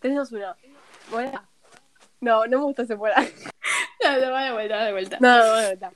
[0.00, 0.56] 3, 2, 1.
[1.10, 1.48] Mora.
[2.20, 3.16] No, no me gusta ese Mora.
[4.02, 5.18] No, no, va de vuelta, va de vuelta.
[5.20, 5.92] No, no, no, no.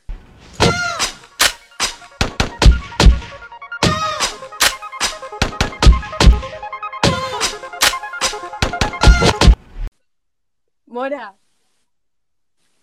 [10.86, 11.34] Mora,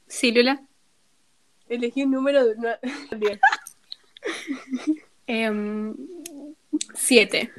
[0.08, 0.62] Sí, Lula.
[1.70, 2.80] elegí un número de 9
[3.12, 3.40] a 10.
[5.28, 5.96] Em,
[6.94, 7.52] siete.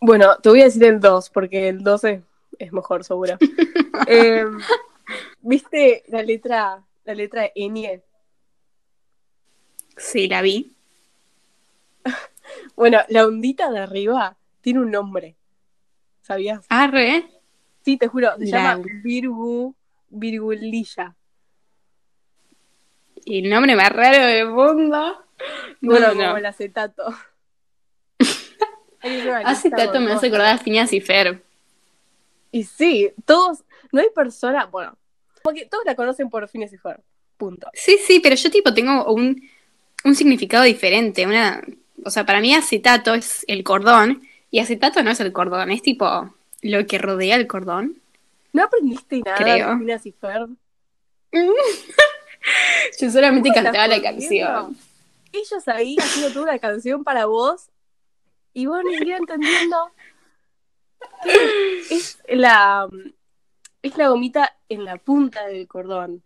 [0.00, 2.22] Bueno, te voy a decir el 2, porque el 12
[2.58, 3.36] es mejor, seguro.
[4.08, 4.44] Eh,
[5.40, 8.00] ¿Viste la letra, la letra Ñ?
[9.96, 10.72] Sí, la vi.
[12.76, 15.36] Bueno, la ondita de arriba tiene un nombre.
[16.22, 16.66] ¿Sabías?
[16.68, 17.24] Arre.
[17.84, 19.74] Sí, te juro, se La- llama Virgu,
[20.10, 21.14] Virgulilla.
[23.24, 25.24] Y el nombre más raro del mundo.
[25.80, 26.24] No, Bueno, no.
[26.24, 27.04] como el acetato.
[29.44, 31.42] Hace tanto me hace acordar a Phineas y Fer.
[32.50, 34.96] Y sí, todos, no hay persona, bueno,
[35.42, 37.00] porque todos la conocen por fines y Fer.
[37.36, 37.68] Punto.
[37.74, 39.42] Sí, sí, pero yo tipo tengo un,
[40.04, 41.26] un significado diferente.
[41.26, 41.62] Una,
[42.02, 45.82] o sea, para mí acetato es el cordón y acetato no es el cordón, es
[45.82, 48.00] tipo lo que rodea el cordón.
[48.52, 49.70] ¿No aprendiste nada Creo.
[49.70, 50.46] de Phineas y Fer?
[53.00, 54.76] Yo solamente ¿Cómo cantaba la canción.
[55.32, 57.68] Ellos ahí haciendo toda una canción para vos
[58.54, 59.90] y vos ni siquiera entendiendo
[61.22, 62.88] que es la
[63.82, 66.22] es la gomita en la punta del cordón.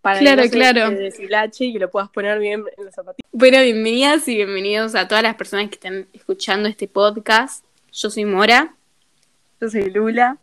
[0.00, 0.90] Para Claro, que no claro.
[0.90, 3.28] deshilache y que lo puedas poner bien en los zapatillos.
[3.32, 7.64] Bueno, bienvenidas y bienvenidos a todas las personas que están escuchando este podcast.
[7.92, 8.74] Yo soy Mora
[9.60, 10.38] Yo soy Lula.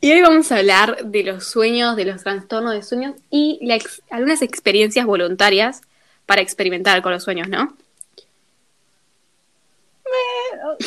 [0.00, 3.76] y hoy vamos a hablar de los sueños, de los trastornos de sueños y la
[3.76, 5.82] ex- algunas experiencias voluntarias
[6.26, 7.76] para experimentar con los sueños, ¿no?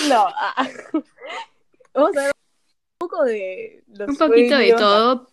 [0.09, 0.27] No.
[0.27, 0.67] ah.
[1.93, 5.27] Vamos a ver un poco de los Un poquito de todo,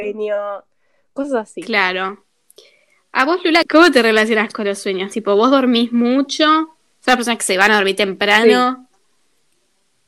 [0.00, 0.64] sueños,
[1.12, 1.62] cosas así.
[1.62, 2.24] claro.
[3.10, 5.12] A vos, Lula, ¿cómo te relacionas con los sueños?
[5.12, 6.44] Tipo, ¿vos dormís mucho?
[7.00, 8.86] ¿Sos una persona que se van a dormir temprano?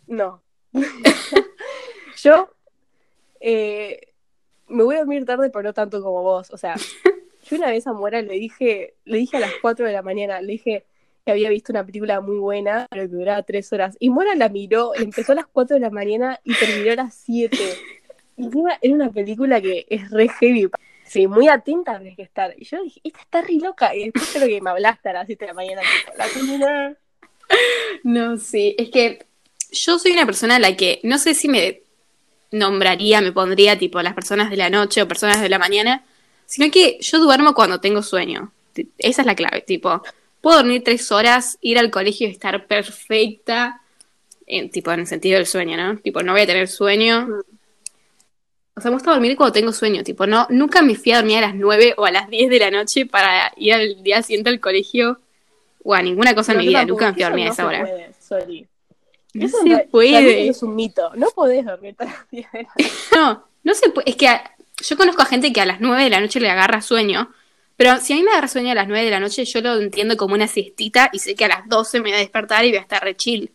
[0.06, 0.42] No.
[2.22, 2.50] Yo
[3.40, 4.12] eh,
[4.68, 6.50] me voy a dormir tarde, pero no tanto como vos.
[6.50, 6.76] O sea,
[7.44, 10.40] yo una vez a Mora le dije, le dije a las 4 de la mañana,
[10.40, 10.84] le dije
[11.24, 13.96] que había visto una película muy buena, pero que duraba 3 horas.
[14.00, 17.14] Y Mora la miró, empezó a las 4 de la mañana y terminó a las
[17.14, 17.56] 7.
[18.36, 20.68] Y encima era una película que es re heavy.
[21.04, 22.54] Sí, muy atenta tenés que estar.
[22.56, 23.94] Y yo dije, esta está re loca.
[23.94, 25.82] Y después creo que me hablaste a las 7 de la mañana.
[28.04, 29.26] No, sí, es que
[29.72, 31.82] yo soy una persona a la que no sé si me
[32.52, 36.04] nombraría, me pondría tipo las personas de la noche o personas de la mañana,
[36.46, 38.52] sino que yo duermo cuando tengo sueño.
[38.98, 40.02] Esa es la clave, tipo,
[40.40, 43.80] puedo dormir tres horas, ir al colegio y estar perfecta,
[44.46, 45.96] en, tipo en el sentido del sueño, ¿no?
[45.98, 47.26] Tipo, no voy a tener sueño.
[47.26, 47.40] Mm.
[48.76, 51.38] O sea, me gusta dormir cuando tengo sueño, tipo, no, nunca me fui a dormir
[51.38, 54.48] a las 9 o a las 10 de la noche para ir al día siguiente
[54.50, 55.20] al colegio
[55.84, 57.66] o a ninguna cosa en mi vida, nunca me fui a eso dormir a esa
[57.66, 57.80] hora.
[57.80, 58.66] puede, sorry.
[59.34, 60.10] No Eso se puede.
[60.10, 61.10] realmente Es un mito.
[61.14, 62.92] No podés dormir hasta las 10 de la noche.
[63.14, 64.10] No, no se puede.
[64.10, 66.48] Es que a- yo conozco a gente que a las 9 de la noche le
[66.50, 67.30] agarra sueño.
[67.80, 69.80] Pero si a mí me agarra sueño a las 9 de la noche, yo lo
[69.80, 72.68] entiendo como una siestita y sé que a las 12 me voy a despertar y
[72.68, 73.50] voy a estar re chill.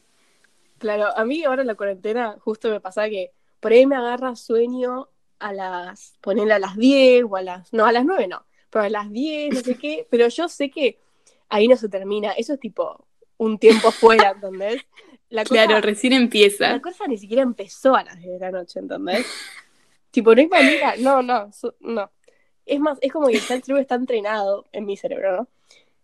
[0.80, 4.36] Claro, a mí ahora en la cuarentena justo me pasa que por ahí me agarra
[4.36, 8.44] sueño a las, ponerle a las 10 o a las, no, a las 9 no,
[8.72, 10.98] pero a las 10, no sé qué, pero yo sé que
[11.50, 13.06] ahí no se termina, eso es tipo
[13.38, 14.82] un tiempo fuera, ¿entendés?
[15.30, 16.72] La cosa, Claro, recién empieza.
[16.72, 19.28] la cosa ni siquiera empezó a las 10 de la noche, ¿entendés?
[20.10, 22.12] tipo, no hay manera, no, no, no.
[22.66, 25.48] Es más, es como que ya el cerebro está entrenado en mi cerebro, ¿no?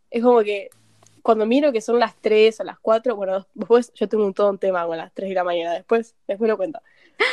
[0.10, 0.70] Es como que
[1.22, 4.50] cuando miro que son las 3 o las 4, bueno, después yo tengo un todo
[4.50, 6.80] un tema con las 3 de la mañana, después, después lo cuento.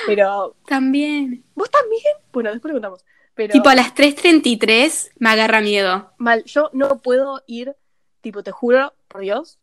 [0.06, 1.44] Pero, También.
[1.54, 2.02] ¿vos también?
[2.32, 3.04] Bueno, después lo contamos.
[3.34, 6.12] Pero, Tipo a las 3.33 me agarra miedo.
[6.18, 7.74] mal, yo no puedo ir,
[8.20, 9.58] tipo, te juro, por Dios,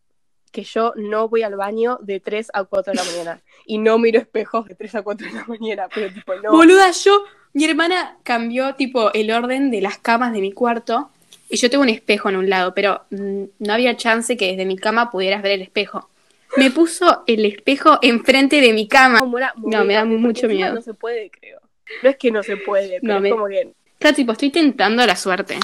[0.51, 3.41] que yo no voy al baño de 3 a 4 de la mañana.
[3.65, 6.51] Y no miro espejos de 3 a 4 de la mañana, pero tipo, no.
[6.51, 7.23] Boluda, yo,
[7.55, 11.09] mi hermana cambió tipo el orden de las camas de mi cuarto
[11.49, 14.65] y yo tengo un espejo en un lado, pero mm, no había chance que desde
[14.65, 16.09] mi cama pudieras ver el espejo.
[16.57, 19.19] Me puso el espejo enfrente de mi cama.
[19.19, 20.73] No, Mora, No, me da mucho miedo.
[20.75, 21.59] No se puede, creo.
[22.03, 24.49] No es que no se puede, pero No, es me- como que, Claro, tipo, estoy
[24.51, 25.57] tentando la suerte.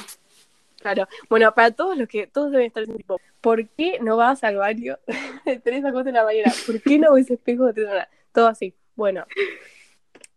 [0.81, 1.07] claro.
[1.29, 4.97] Bueno, para todos los que, todos deben estar tipo, ¿por qué no vas al baño
[5.45, 6.51] de 3 a 4 de la mañana?
[6.65, 8.09] ¿Por qué no ves espejo de 3 a 4 de la mañana?
[8.33, 8.73] Todo así.
[8.95, 9.25] Bueno.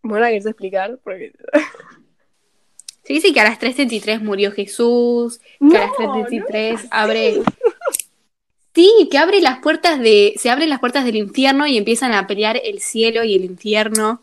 [0.04, 0.98] Mora, ¿quieres explicar?
[1.02, 1.32] Porque...
[3.02, 6.88] Se dice que a las 3.33 murió Jesús, que a las No, 3.33 no.
[6.90, 7.42] abre...
[8.74, 10.34] Sí, que abre las puertas de.
[10.36, 14.20] Se abren las puertas del infierno y empiezan a pelear el cielo y el infierno.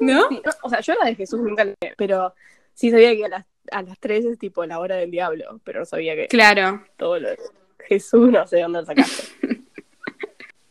[0.00, 0.28] ¿No?
[0.62, 2.34] O sea, yo la de Jesús nunca vi, pero
[2.74, 5.80] sí sabía que a las, a las 3 es tipo la hora del diablo, pero
[5.80, 6.84] no sabía que Claro.
[6.98, 7.38] todo lo de
[7.88, 9.22] Jesús no sé dónde lo sacaste.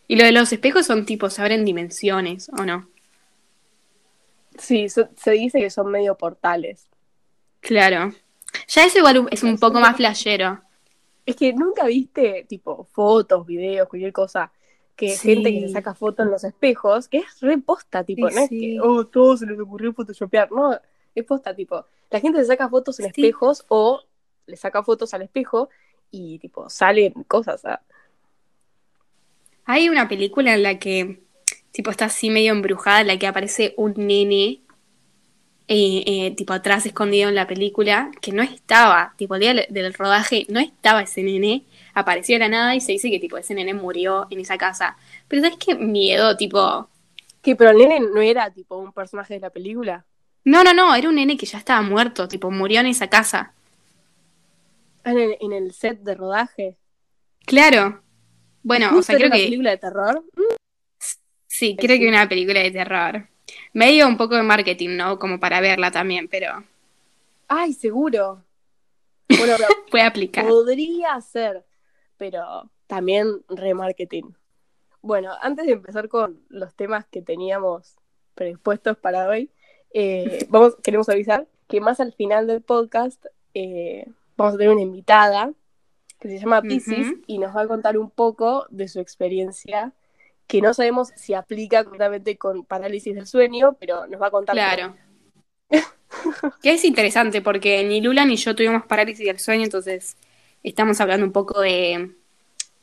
[0.08, 2.88] Y lo de los espejos son tipo, se abren dimensiones, ¿o no?
[4.58, 6.88] sí, so- se dice que son medio portales.
[7.60, 8.14] Claro.
[8.70, 10.62] Ya eso igual es un poco más flashero.
[11.26, 14.52] Es que nunca viste, tipo, fotos, videos, cualquier cosa,
[14.96, 15.30] que Sí.
[15.36, 18.42] gente que se saca fotos en los espejos, que es re posta, tipo, Sí, no
[18.42, 18.60] es sí.
[18.60, 20.80] que, oh, todo se les ocurrió photoshopear, no,
[21.14, 23.22] es posta, tipo, la gente se saca fotos en Sí.
[23.22, 24.04] espejos o
[24.46, 25.70] le saca fotos al espejo
[26.12, 27.82] y, tipo, salen cosas, ah,
[29.66, 31.22] Hay una película en la que,
[31.72, 34.62] tipo, está así medio embrujada, en la que aparece un nene,
[35.68, 39.94] eh, eh, tipo, atrás escondido en la película, que no estaba, tipo, el día del-
[39.96, 41.66] rodaje no estaba ese nene,
[41.96, 44.96] apareció de la nada y se dice que, tipo, ese nene murió en esa casa.
[45.28, 46.38] Pero ¿sabes qué miedo?
[46.38, 46.88] Tipo,
[47.42, 50.06] Que, pero el nene no era, tipo, un personaje de la película.
[50.46, 53.54] no, no, no, era un nene que ya estaba muerto, tipo, murió en esa casa.
[55.06, 56.78] Ah, En el, en el set de rodaje.
[57.46, 58.04] Claro.
[58.66, 59.44] Bueno, o sea, creo una que...
[59.44, 60.24] película de terror.
[61.46, 63.28] Sí, creo que una película de terror.
[63.74, 65.20] Medio un poco de marketing, ¿no?
[65.20, 66.64] Como para verla también, pero
[67.48, 68.44] Ay, seguro.
[69.30, 69.54] Bueno,
[69.92, 70.48] puede aplicar.
[70.48, 71.64] podría ser,
[72.18, 74.36] pero también remarketing.
[75.04, 77.94] Bueno, antes de empezar con los temas que teníamos
[78.34, 79.52] predispuestos para hoy,
[79.94, 83.24] eh, vamos, queremos avisar que más al final del podcast
[83.54, 85.54] eh, vamos a tener una invitada
[86.20, 89.92] que se llama Pisces y nos va a contar un poco de su experiencia,
[90.48, 94.56] que no sabemos si aplica completamente con parálisis del sueño, pero nos va a contar.
[94.56, 94.96] Claro.
[96.62, 100.16] Que es interesante porque ni Lula ni yo tuvimos parálisis del sueño, entonces
[100.64, 102.12] estamos hablando un poco de,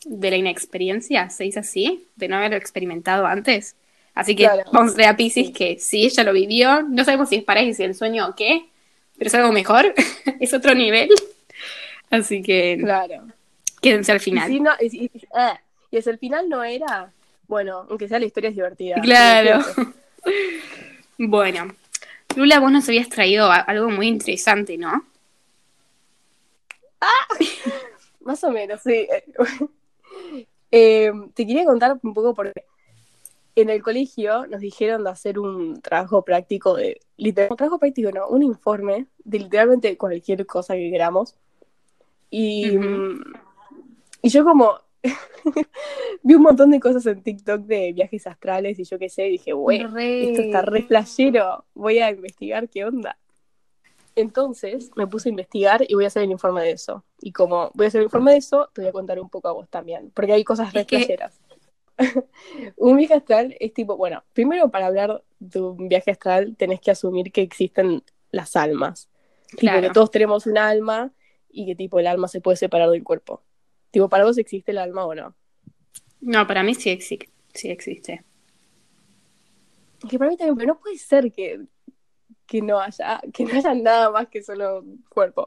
[0.04, 2.08] de la inexperiencia, ¿se dice así?
[2.16, 3.76] De no haberlo experimentado antes.
[4.14, 4.64] Así que Claro.
[4.72, 5.52] vamos a ver a Pisces Sí.
[5.52, 6.82] que sí, ella lo vivió.
[6.82, 8.66] No sabemos si es parálisis del sueño o qué,
[9.16, 9.94] pero es algo mejor,
[10.40, 11.08] es otro nivel.
[12.12, 13.26] Así que Claro.
[13.80, 14.48] quédense al Y final.
[14.48, 15.58] si no, y, si- y- ah,
[15.90, 17.12] y si el final no era,
[17.48, 19.00] bueno, aunque sea la historia es divertida.
[19.02, 19.58] Claro.
[21.18, 21.68] Bueno,
[22.36, 25.04] Lula, vos nos habías traído algo muy interesante, ¿no?
[28.20, 29.08] Más o menos, sí.
[30.74, 32.64] Eh, te quería contar un poco porque
[33.56, 38.10] en el colegio nos dijeron de hacer un trabajo práctico de, literal, un trabajo práctico
[38.10, 41.34] no, un informe de literalmente cualquier cosa que queramos.
[42.34, 42.88] Y, Ujú.
[42.88, 43.22] mm,
[44.22, 44.78] y yo como
[46.22, 49.52] vi un montón de cosas en TikTok de viajes astrales y yo qué sé, dije,
[49.52, 53.18] güey, esto está re flashero, voy a investigar qué onda.
[54.16, 57.04] Entonces me puse a investigar y voy a hacer el informe de eso.
[57.20, 59.48] Y como voy a hacer el informe de eso, te voy a contar un poco
[59.48, 61.38] a vos también, porque hay cosas re flasheras.
[62.78, 66.90] un viaje astral es tipo, bueno, primero para hablar de un viaje astral tenés que
[66.90, 69.10] asumir que existen las almas.
[69.50, 69.80] Tipo Claro.
[69.82, 71.12] que todos tenemos un alma
[71.52, 73.42] y que tipo el alma se puede separar del cuerpo.
[73.90, 75.34] Tipo, ¿para vos existe el alma o no?
[76.20, 78.24] No, para mí sí, exi- sí existe.
[80.02, 81.60] Es que para mí también, pero no puede ser que,
[82.46, 85.46] que no haya, que no haya nada más que solo un cuerpo.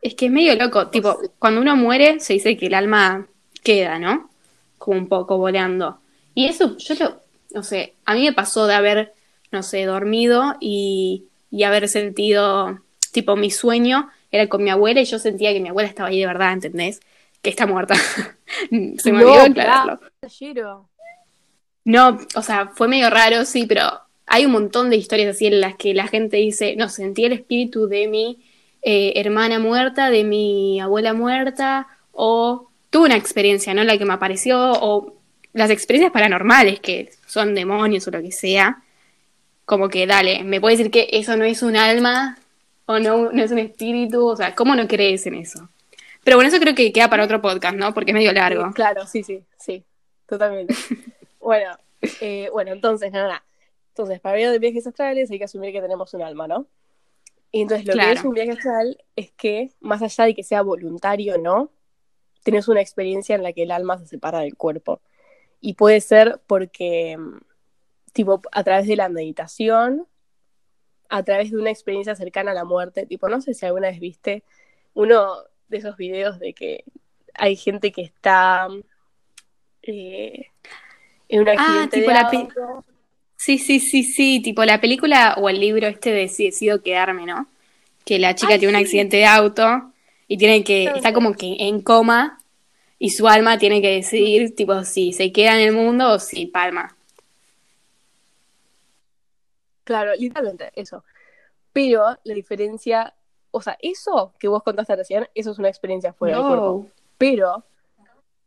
[0.00, 3.28] Es que es medio loco, tipo, cuando uno muere se dice que el alma
[3.62, 4.30] queda, ¿no?
[4.78, 6.00] Como un poco volando.
[6.34, 7.20] Y eso, yo lo,
[7.54, 9.12] no sé, a mí me pasó de haber,
[9.52, 12.80] no sé, dormido y, y haber sentido,
[13.12, 16.20] tipo, mi sueño era con mi abuela y yo sentía que mi abuela estaba ahí
[16.20, 17.00] de verdad, ¿entendés?
[17.42, 17.94] Que está muerta.
[18.98, 20.00] se me No, olvidó aclararlo.
[20.20, 20.88] Flashero.
[21.84, 23.82] No, o sea, fue medio raro, sí, pero
[24.26, 27.32] hay un montón de historias así en las que la gente dice, no, sentí el
[27.32, 28.44] espíritu de mi
[28.82, 33.82] eh, hermana muerta, de mi abuela muerta, o tuve una experiencia, ¿no?
[33.84, 35.16] La que me apareció, o
[35.52, 38.82] las experiencias paranormales, que son demonios o lo que sea,
[39.64, 42.38] como que, dale, me puede decir que eso no es un alma,
[42.94, 45.68] o no, no es un espíritu, o sea, ¿cómo no crees en eso?
[46.24, 47.92] Pero bueno, eso creo que queda para otro podcast, ¿no?
[47.94, 48.66] Porque es medio largo.
[48.68, 49.84] Sí, claro, sí, sí, sí,
[50.26, 50.74] totalmente.
[51.40, 51.76] bueno,
[52.20, 53.44] eh, bueno, entonces, nada, nada.
[53.88, 56.66] Entonces, para hablar de viajes astrales hay que asumir que tenemos un alma, ¿no?
[57.50, 58.12] Y entonces lo Claro.
[58.12, 61.70] que es un viaje astral es que, más allá de que sea voluntario o no,
[62.44, 65.00] tenés una experiencia en la que el alma se separa del cuerpo.
[65.60, 67.38] Y puede ser porque, mm,
[68.12, 70.06] tipo, a través de la meditación,
[71.12, 74.00] a través de una experiencia cercana a la muerte, tipo, no sé si alguna vez
[74.00, 74.44] viste
[74.94, 75.34] uno
[75.68, 76.84] de esos videos de que
[77.34, 78.68] hay gente que está
[79.82, 80.46] eh,
[81.28, 82.84] en un accidente Ah, tipo de la auto.
[83.36, 87.26] Sí, sí, sí, sí, tipo la película o el libro este de Si decido quedarme,
[87.26, 87.48] ¿no?
[88.04, 88.84] Que la chica Ay, tiene un sí.
[88.84, 89.92] accidente de auto
[90.28, 92.38] Y tiene que, está como que en coma
[92.98, 96.46] y su alma tiene que decidir, tipo, si se queda en el mundo o si
[96.46, 96.96] palma.
[99.84, 101.04] Claro, literalmente, eso.
[101.72, 103.14] Pero la diferencia,
[103.50, 106.86] o sea, eso que vos contaste recién, eso es una experiencia fuera del cuerpo.
[107.18, 107.64] Pero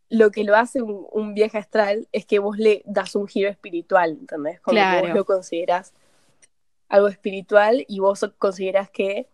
[0.10, 4.12] lo que lo hace un, viaje astral es que vos le das un giro espiritual,
[4.12, 4.60] ¿entendés?
[4.62, 5.94] Como que vos lo consideras
[6.88, 9.28] algo espiritual y vos consideras que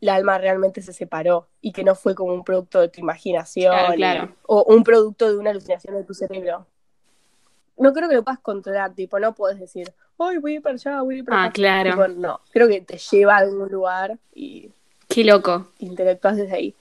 [0.00, 3.74] la alma realmente se separó y que no fue como un producto de tu imaginación
[4.46, 6.66] o un producto de una alucinación de tu cerebro.
[7.80, 10.74] No creo que lo puedas controlar, tipo, no puedes decir, hoy voy a ir para
[10.74, 12.08] allá, voy a ir para Ah, claro.
[12.08, 14.70] no, creo que te lleva a algún lugar y...
[15.08, 15.72] Qué loco.
[15.78, 16.74] Intelectúas desde ahí.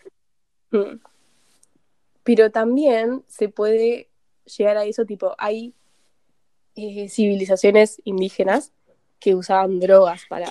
[0.72, 1.00] Mm.
[2.24, 4.10] Pero también se puede
[4.58, 5.74] llegar a eso, tipo, hay
[6.76, 8.74] eh, civilizaciones indígenas
[9.22, 10.50] que usaban drogas para...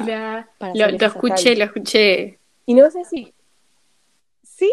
[0.58, 2.38] para lo, lo escuché, lo escuché.
[2.64, 3.34] Y no sé si...
[4.42, 4.72] ¿Sí?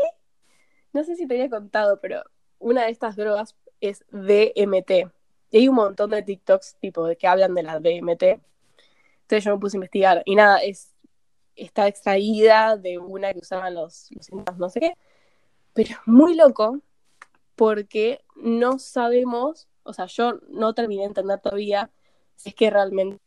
[0.94, 2.24] No sé si te había contado, pero
[2.60, 5.12] una de estas drogas es DMT.
[5.52, 8.24] Y hay un montón de TikToks tipo de que hablan de la DMT.
[9.22, 10.22] Entonces yo me puse a investigar.
[10.26, 10.96] Y nada, es
[11.56, 14.94] está extraída de una que usaban los, los no sé qué.
[15.74, 16.80] Pero es muy loco
[17.56, 21.90] porque no sabemos, o sea, yo no terminé de entender todavía
[22.36, 23.20] si es que realmente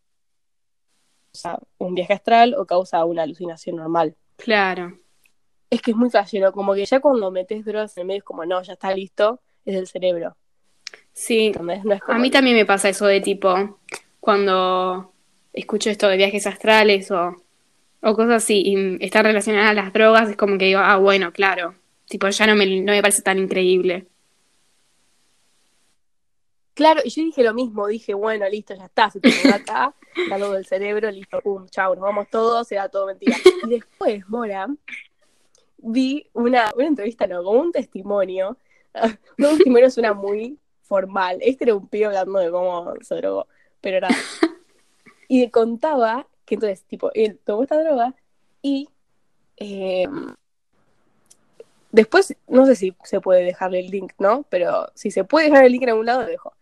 [1.33, 4.17] causa un viaje astral o causa una alucinación normal.
[4.37, 4.99] Claro.
[5.71, 8.25] Es que es muy flashero, como que ya cuando metes drogas en el medio es
[8.25, 10.37] como, no, ya está listo, es el cerebro.
[11.13, 11.53] Sí,
[12.07, 13.81] a mí también me pasa eso de tipo,
[14.21, 15.13] cuando
[15.53, 17.43] escucho esto de viajes astrales o,
[18.03, 21.33] o cosas así, y están relacionadas a las drogas, es como que digo, ah, bueno,
[21.33, 21.75] claro,
[22.07, 24.07] tipo, ya no me, no me parece tan increíble.
[26.75, 29.93] Claro, y yo dije lo mismo, dije, bueno, listo, ya está, se terminó acá,
[30.39, 33.37] todo del cerebro, listo, pum, chau, nos vamos todos, da todo mentira.
[33.67, 34.69] Y después, Mora,
[35.79, 38.57] vi una, una entrevista, no, como un testimonio.
[39.39, 41.39] Un testimonio suena muy formal.
[41.41, 43.47] Este era un pibe hablando de cómo se drogó,
[43.81, 44.09] pero era.
[45.31, 48.15] Y contaba que entonces, tipo, él tomó esta droga
[48.63, 48.89] y
[49.59, 50.09] eh,
[51.93, 54.45] después, no sé si se puede dejarle el link, ¿no?
[54.49, 56.55] Pero si se puede dejar el link en algún lado, lo dejo.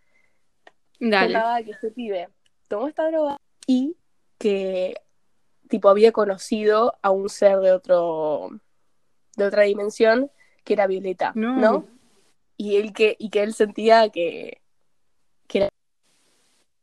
[0.99, 1.65] Dale.
[1.65, 2.29] que ese pibe
[2.67, 3.37] tomó esta droga
[3.69, 3.97] y
[4.39, 5.01] que
[5.69, 8.51] tipo había conocido a un ser de otro
[9.37, 10.31] de otra dimensión
[10.65, 11.87] que era Violeta, ¿no?
[12.57, 14.61] Y él que y que él sentía que
[15.47, 15.69] que era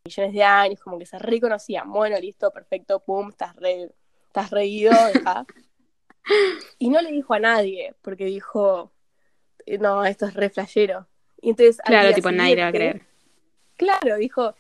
[0.06, 3.92] millones de años, como que se reconocía, bueno, listo, perfecto, pum, estás re
[4.28, 4.92] estás reído,
[6.80, 8.92] y no le dijo a nadie, porque dijo,
[9.80, 11.08] no, esto es re flashero.
[11.42, 13.06] Y entonces, claro, tipo, nadie va a creer
[13.78, 14.56] Claro, dijo.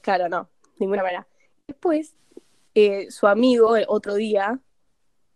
[0.00, 0.48] Claro, no,
[0.78, 1.26] ninguna manera.
[1.66, 2.14] Después,
[2.74, 4.60] eh, su amigo, el otro día,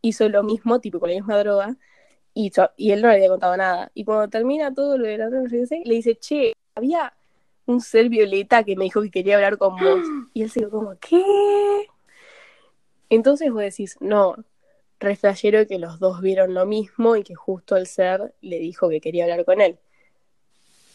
[0.03, 1.77] hizo lo mismo, tipo con la misma droga,
[2.37, 3.91] y, y él no le había contado nada.
[3.95, 7.13] Y cuando termina todo lo de la droga, le dice, che, había
[7.67, 10.01] un ser violeta que me dijo que quería hablar con vos.
[10.35, 11.25] Y él se quedó como, ¿qué?
[13.09, 14.37] Entonces vos decís, no,
[15.01, 19.01] reflejero que los dos vieron lo mismo y que justo el ser le dijo que
[19.01, 19.79] quería hablar con él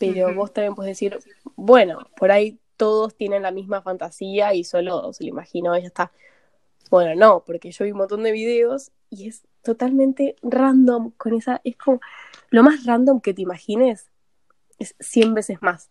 [0.01, 1.19] pero vos también puedes decir,
[1.55, 5.87] bueno, por ahí todos tienen la misma fantasía y solo se lo imagino y ya
[5.87, 6.11] está.
[6.89, 11.61] Bueno, no, porque yo vi un montón de videos y es totalmente random con esa,
[11.63, 12.01] es como
[12.49, 14.09] lo más random que te imagines,
[14.79, 15.89] es 100 veces más.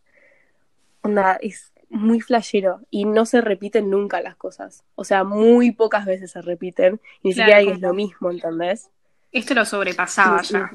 [1.03, 4.85] Onda, es muy flashero y no se repiten nunca las cosas.
[4.95, 8.91] O sea, muy pocas veces se repiten ni siquiera es lo mismo, ¿entendés?
[9.33, 10.71] Esto lo sobrepasaba ya.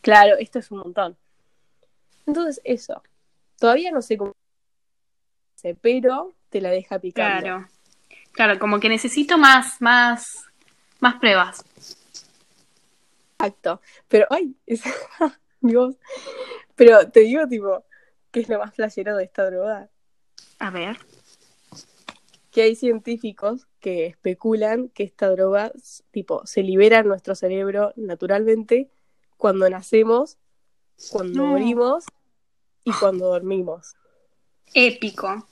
[0.00, 1.16] Claro, esto es un montón.
[2.26, 3.02] Entonces, eso.
[3.58, 4.32] Todavía no sé cómo
[5.80, 7.42] pero te la deja picando.
[7.42, 7.68] Claro.
[8.32, 10.45] Claro, como que necesito más, más,
[11.00, 11.64] más pruebas.
[13.38, 13.80] Exacto.
[14.08, 14.82] Pero, ay, es...
[15.60, 15.96] Dios.
[16.74, 17.84] Pero te digo, tipo,
[18.30, 19.88] ¿qué es lo más flashero de esta droga?
[20.58, 20.98] A ver.
[22.50, 25.72] Que hay científicos que especulan que esta droga,
[26.10, 28.90] tipo, se libera en nuestro cerebro naturalmente
[29.36, 30.38] cuando nacemos,
[31.10, 32.04] cuando morimos
[32.84, 33.94] y cuando dormimos.
[34.72, 35.46] Épico.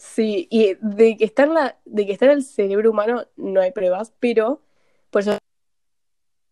[0.00, 3.60] Sí, y de que está en la, de que está en el cerebro humano no
[3.60, 4.62] hay pruebas, pero
[5.10, 5.36] por eso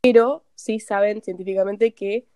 [0.03, 2.27] pero sí saben científicamente que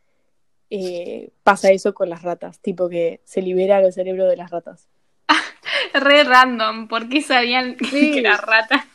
[0.70, 4.88] eh, pasa eso con las ratas, tipo que se libera el cerebro de las ratas.
[5.92, 8.86] Re random, ¿por qué sabían que las ratas?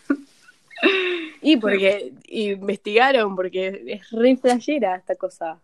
[1.43, 5.59] y porque investigaron, porque es re flashera esta cosa.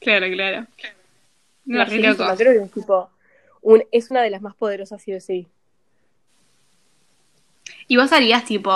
[0.00, 0.66] Claro, claro.
[1.66, 3.10] No, es es tipo,
[3.60, 5.46] un, es una de las más poderosas sí o sí.
[7.88, 8.72] ¿Y vos harías tipo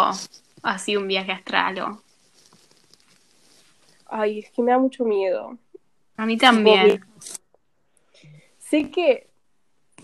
[0.63, 2.03] así un viaje astral o?
[4.07, 5.57] Ay, es que me da mucho miedo.
[6.17, 7.01] A mí también.
[8.59, 9.29] Sé que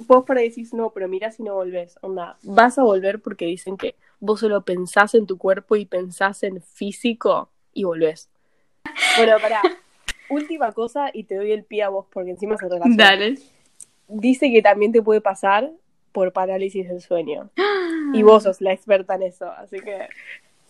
[0.07, 1.99] vos para decís no, pero mira si no volvés.
[2.03, 6.43] Onda, vas a volver porque dicen que vos solo pensás en tu cuerpo y pensás
[6.43, 8.29] en físico y volvés.
[9.17, 9.61] Bueno, para
[10.29, 13.05] última cosa y te doy el pie a vos porque encima se relaciona.
[13.05, 13.39] Dale.
[14.09, 15.71] Dice que también te puede pasar
[16.15, 17.51] por parálisis del sueño.
[18.15, 20.09] Y vos sos la experta en eso, así que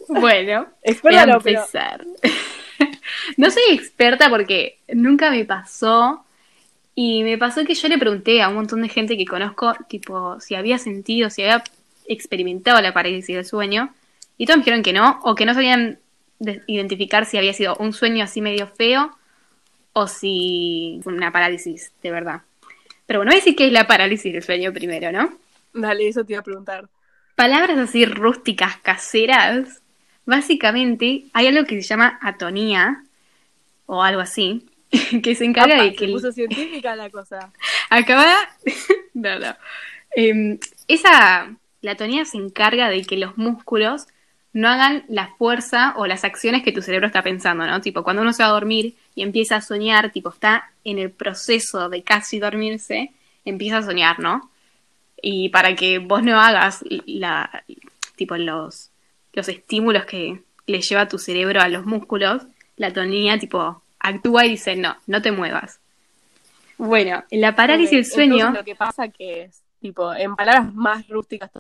[0.09, 0.69] Bueno,
[1.03, 2.05] voy a pero empezar.
[3.37, 6.25] No soy experta porque nunca me pasó.
[6.95, 10.41] Y me pasó que yo le pregunté a un montón de gente que conozco, tipo,
[10.41, 11.63] si había sentido, si había
[12.07, 13.93] experimentado la parálisis del sueño.
[14.39, 15.99] Y todos me dijeron que no, o que no sabían
[16.41, 19.11] de- identificar si había sido un sueño así medio feo
[19.93, 22.43] o si fue una parálisis de verdad.
[23.07, 25.33] Pero bueno, voy a decir qué es la parálisis del sueño primero, ¿no?
[25.73, 26.89] dale, eso te iba a preguntar.
[27.35, 29.83] Palabras así rústicas, caseras.
[30.25, 33.03] Básicamente, hay algo que se llama atonía,
[33.87, 34.67] o algo así,
[35.23, 36.05] que se encarga de se que...
[36.07, 37.51] el- puso científica la cosa.
[37.91, 38.35] Acaba...
[39.15, 39.55] no, no.
[40.17, 40.59] Em,
[40.89, 41.51] esa...
[41.83, 44.07] La atonía se encarga de que los músculos
[44.55, 47.83] no hagan la fuerza o las acciones que tu cerebro está pensando, ¿no?
[47.83, 51.11] Tipo, cuando uno se va a dormir y empieza a soñar, tipo, está en el
[51.11, 53.13] proceso de casi dormirse,
[53.45, 54.51] empieza a soñar, ¿no?
[55.23, 57.65] Y para que vos no hagas la,
[58.17, 58.91] tipo, los,
[59.33, 62.43] los estímulos que le lleva tu cerebro a los músculos,
[62.77, 65.81] la atonía, tipo, actúa y dice, no, no te muevas.
[66.77, 70.75] Bueno, en la parálisis del sueño, entonces lo que pasa que es, tipo, en palabras
[70.75, 71.51] más rústicas,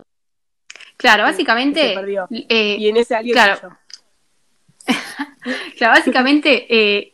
[0.97, 1.95] claro, básicamente,
[2.49, 3.77] eh, y en ese alguien claro.
[5.77, 7.13] Claro, básicamente, eh,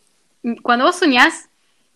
[0.62, 1.48] cuando vos soñás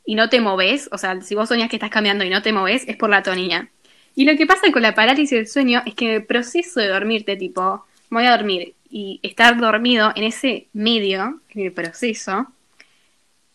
[0.04, 2.52] y no te moves, o sea, si vos soñás que estás caminando y no te
[2.52, 3.68] moves, es por la atonía.
[4.14, 7.36] Y lo que pasa con la parálisis del sueño es que el proceso de dormirte,
[7.36, 12.46] tipo, voy a dormir y estar dormido en ese medio, en el proceso,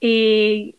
[0.01, 0.75] eh,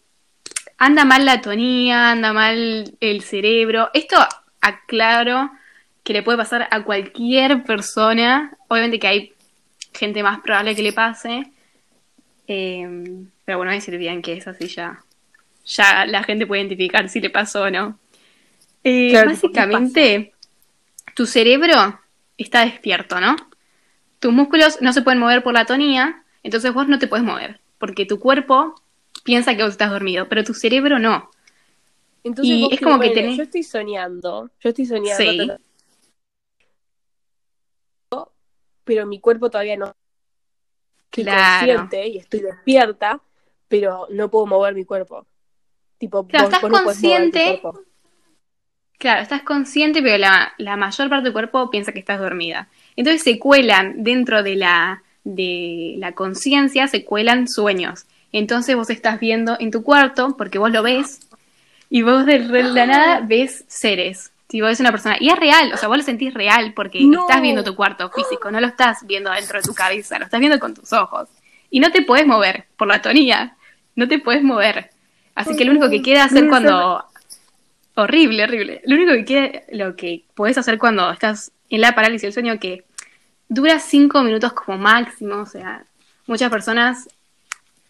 [0.76, 3.90] anda mal la atonía, anda mal el cerebro.
[3.94, 4.16] Esto
[4.60, 5.50] aclaro
[6.02, 8.56] que le puede pasar a cualquier persona.
[8.68, 9.32] Obviamente que hay
[9.92, 11.50] gente más probable que le pase.
[12.48, 15.02] Eh, pero bueno, voy a decir bien que es así ya.
[15.66, 17.98] Ya la gente puede identificar si le pasó o no.
[18.84, 20.32] Eh, Claro, tipo, ¿qué básicamente,
[21.16, 21.98] tu cerebro
[22.38, 23.34] está despierto, ¿no?
[24.20, 27.58] Tus músculos no se pueden mover por la atonía, entonces vos no te puedes mover,
[27.78, 28.80] porque tu cuerpo
[29.24, 31.28] piensa que vos estás dormido, pero tu cerebro no.
[32.22, 35.50] Entonces Y vos es como que tenés- Yo estoy soñando, yo estoy soñando, Sí.
[38.84, 39.92] pero mi cuerpo todavía no
[41.10, 41.66] estoy Claro.
[41.78, 43.20] consciente y estoy despierta,
[43.70, 45.24] pero no puedo mover mi cuerpo.
[45.96, 47.62] Tipo, Claro, vos, estás vos no podés mover tu consciente.
[48.98, 52.68] Claro, estás consciente, pero la, la mayor parte del cuerpo piensa que estás dormida.
[52.96, 58.06] Entonces se cuelan dentro de la, de la conciencia, se cuelan sueños.
[58.32, 61.20] Entonces vos estás viendo en tu cuarto, porque vos lo ves,
[61.88, 64.32] y vos de la nada ves seres.
[64.48, 65.16] Tipo, ves una persona.
[65.20, 67.20] Y es real, o sea, vos lo sentís real porque No.
[67.22, 70.40] estás viendo tu cuarto físico, no lo estás viendo dentro de tu cabeza, lo estás
[70.40, 71.28] viendo con tus ojos.
[71.70, 73.56] Y no te puedes mover por la atonía,
[74.00, 74.90] no te puedes mover.
[75.34, 77.04] Así que lo único que queda hacer cuando
[77.94, 78.80] Horrible, horrible.
[78.84, 82.58] Lo único que queda, lo que puedes hacer cuando estás en la parálisis del sueño,
[82.58, 82.84] que
[83.48, 85.84] dura cinco minutos como máximo, o sea,
[86.26, 87.08] muchas personas,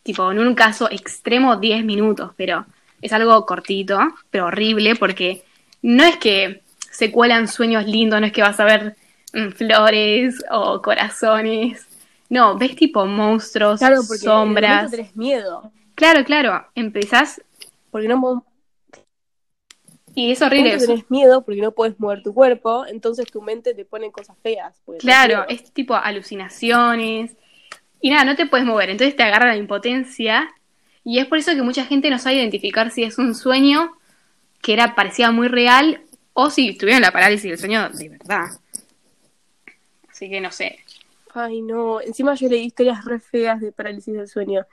[0.02, 2.66] tipo, en un caso extremo, 10 minutos, pero
[3.00, 3.98] es algo cortito,
[4.30, 5.44] pero horrible, porque
[5.82, 8.96] no es que se cuelan sueños lindos, no es que vas a ver
[9.32, 11.86] mm, flores o corazones.
[12.28, 14.90] No, ves tipo monstruos, Claro, porque sombras.
[15.14, 15.70] miedo.
[16.00, 16.66] Claro, claro.
[16.74, 17.42] Empezás
[17.90, 18.46] Porque no,
[20.14, 20.70] y es horrible.
[20.70, 24.34] momento tenés miedo porque no puedes mover tu cuerpo, entonces tu mente te pone cosas
[24.42, 24.80] feas.
[24.86, 27.36] tenés Claro, es tipo alucinaciones.
[28.00, 30.48] Y nada, no te puedes mover, entonces te agarra la impotencia.
[31.04, 33.92] Y es por eso que mucha gente no sabe identificar si es un sueño
[34.62, 36.00] que era parecía muy real
[36.32, 38.46] o si tuvieron la parálisis del sueño de verdad.
[40.08, 40.78] Así que no sé.
[41.34, 42.00] Ay, no.
[42.00, 44.66] Encima yo leí historias re feas de parálisis del sueño.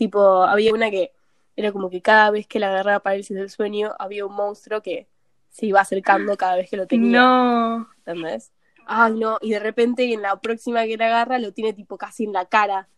[0.00, 1.12] Tipo, había una que
[1.56, 5.08] era como que cada vez que la agarraba parálisis del sueño, había un monstruo que
[5.50, 7.20] se iba acercando cada vez que lo tenía.
[7.20, 7.86] No.
[7.98, 8.50] ¿Entendés?
[8.86, 9.36] Ay, no.
[9.42, 12.46] Y de repente en la próxima que la agarra lo tiene tipo casi en la
[12.46, 12.88] cara.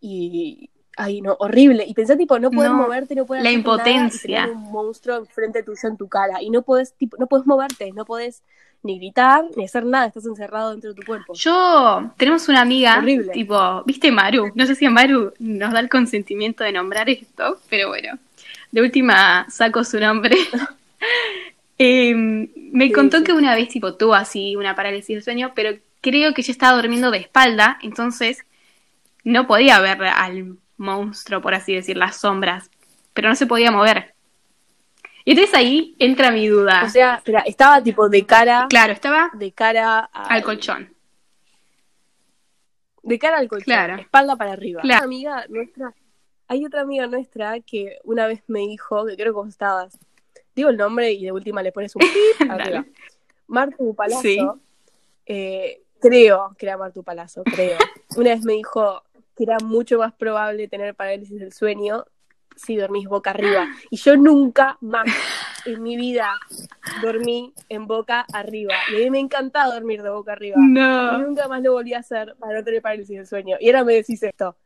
[0.00, 0.70] Y.
[0.96, 1.84] Ay, no, horrible.
[1.86, 4.46] Y pensá, tipo, no puedes No, moverte, no puedes la hacer nada y impotencia.
[4.46, 6.42] un monstruo enfrente tuyo en tu cara.
[6.42, 8.42] Y no puedes, tipo, no puedes moverte, no puedes
[8.82, 11.34] ni gritar, ni hacer nada, estás encerrado dentro de tu cuerpo.
[11.34, 13.32] Yo, tenemos una amiga, Horrible.
[13.32, 14.52] tipo, ¿viste Maru?
[14.54, 18.18] No sé si a Maru nos da el consentimiento de nombrar esto, pero bueno,
[18.72, 20.36] de última saco su nombre.
[21.82, 23.24] Eh, me Sí, contó sí.
[23.24, 25.70] que una vez, tipo, tuvo así una parálisis del sueño, pero
[26.02, 28.44] creo que ella estaba durmiendo de espalda, entonces
[29.24, 32.70] no podía ver al monstruo, por así decir, las sombras,
[33.12, 34.14] pero no se podía mover.
[35.24, 36.82] Y entonces ahí entra mi duda.
[36.84, 38.66] O sea, espera, estaba tipo de cara.
[38.68, 40.92] Claro, estaba De cara al colchón.
[43.02, 43.64] De cara al colchón.
[43.64, 43.96] Claro.
[43.96, 44.80] Espalda para arriba.
[44.82, 45.00] Claro.
[45.00, 45.94] Una amiga nuestra.
[46.48, 49.98] Hay otra amiga nuestra que una vez me dijo, que creo que vos estabas.
[50.54, 52.00] Digo el nombre y de última le pones un
[52.38, 52.84] pip arriba.
[53.46, 54.22] Martu Palazzo.
[54.22, 54.38] Sí.
[55.26, 57.78] eh, creo que era Martu Palazzo, creo.
[58.16, 59.02] Una vez me dijo
[59.44, 62.04] era mucho más probable tener parálisis del sueño
[62.56, 63.66] si dormís boca arriba.
[63.90, 65.06] Y yo nunca más
[65.64, 66.34] en mi vida
[67.02, 68.74] dormí en boca arriba.
[68.92, 70.56] Y a mí me encantaba dormir de boca arriba.
[70.58, 71.18] Y No.
[71.18, 73.56] nunca más lo volví a hacer para no tener parálisis del sueño.
[73.60, 74.56] Y ahora me decís esto.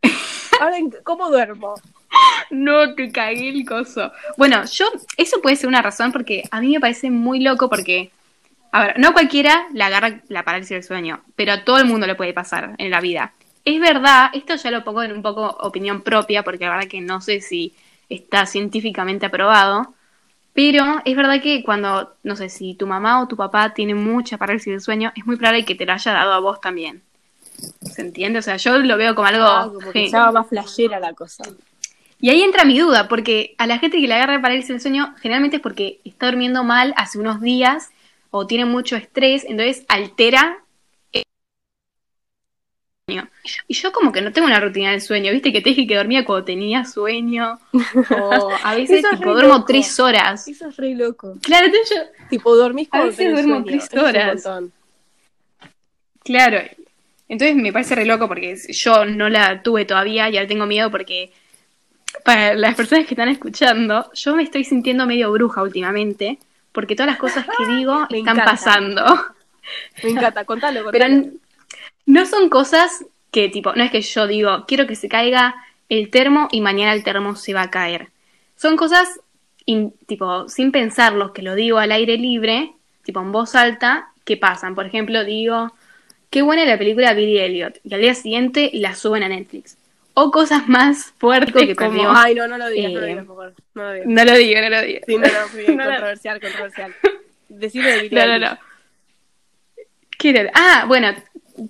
[0.61, 1.75] Ahora, ¿en- ¿cómo duermo?
[2.51, 4.13] No, te cagué el coso.
[4.37, 8.11] Bueno, yo, eso puede ser una razón porque a mí me parece muy loco porque,
[8.73, 12.07] a ver, no cualquiera le agarra la parálisis del sueño, pero a todo el mundo
[12.07, 13.33] le puede pasar en la vida.
[13.65, 17.01] Es verdad, esto ya lo pongo en un poco opinión propia porque la verdad que
[17.01, 17.75] no sé si
[18.09, 19.95] está científicamente aprobado,
[20.53, 24.39] pero es verdad que cuando, no sé, si tu mamá o tu papá tiene mucha
[24.39, 27.03] parálisis del sueño, es muy probable que te la haya dado a vos también.
[27.83, 28.39] ¿Se entiende?
[28.39, 29.45] O sea, yo lo veo como algo...
[29.45, 30.13] Ah, como que sí.
[30.13, 31.45] ya va más flashera la cosa.
[32.21, 35.15] Y ahí entra mi duda, porque a la gente que le agarra parálisis del sueño,
[35.21, 37.91] generalmente es porque está durmiendo mal hace unos días
[38.31, 40.64] o tiene mucho estrés, entonces altera
[43.07, 43.29] sueño.
[43.69, 45.97] Y yo como que no tengo una rutina del sueño, viste que te dije que
[45.97, 47.59] dormía cuando tenía sueño,
[48.11, 49.65] o a veces tipo duermo loco.
[49.67, 50.49] tres horas.
[50.49, 51.37] Eso es re loco.
[51.43, 53.67] Claro, entonces yo, Tipo, dormís A cuando veces tenés duermo sueño.
[53.67, 54.49] tres Eso es un horas.
[56.25, 56.59] Claro.
[57.29, 60.91] Entonces me parece re loco porque yo no la tuve todavía y ahora tengo miedo
[60.91, 61.33] porque
[62.25, 66.39] para las personas que están escuchando, yo me estoy sintiendo medio bruja últimamente
[66.73, 68.45] porque todas las cosas que digo están encanta.
[68.45, 69.05] pasando.
[70.03, 71.15] Me encanta, contalo, Pero contalo.
[71.15, 71.33] n-
[72.07, 75.55] no son cosas que tipo, no es que yo digo, quiero que se caiga
[75.89, 78.09] el termo y mañana el termo se va a caer.
[78.57, 79.21] Son cosas
[79.67, 82.73] in- tipo sin pensarlos, que lo digo al aire libre,
[83.05, 84.75] tipo en voz alta, que pasan.
[84.75, 85.73] Por ejemplo, digo,
[86.31, 89.77] qué buena la película Billy Elliot y al día siguiente la suben a Netflix.
[90.15, 93.27] O cosas más fuertes que como ay, no, no lo digas, no lo eh, digas,
[93.27, 93.55] por favor.
[93.75, 94.09] No lo digas.
[94.09, 95.01] no lo digo, no lo digo.
[95.07, 95.29] Sí, no, no,
[95.75, 95.85] No, no.
[95.85, 96.95] controversial, controversial.
[97.49, 98.51] Decirlo de Billie No, no, Eilish.
[98.51, 98.59] no.
[100.19, 100.51] ¿Qué era?
[100.55, 101.13] Ah, bueno,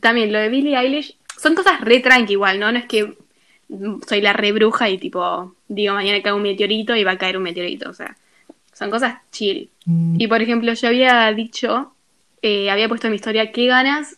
[0.01, 1.17] también lo de Billie Eilish.
[1.41, 2.71] Son cosas re tranqui igual, ¿no?
[2.73, 3.15] No es que
[3.69, 7.19] mm, soy la re bruja y tipo, digo mañana cae un meteorito y va a
[7.19, 7.91] caer un meteorito.
[7.91, 8.17] O sea,
[8.73, 9.71] son cosas chill.
[10.19, 11.93] Y por ejemplo, yo había dicho,
[12.43, 14.17] eh, había puesto en mi historia, qué ganas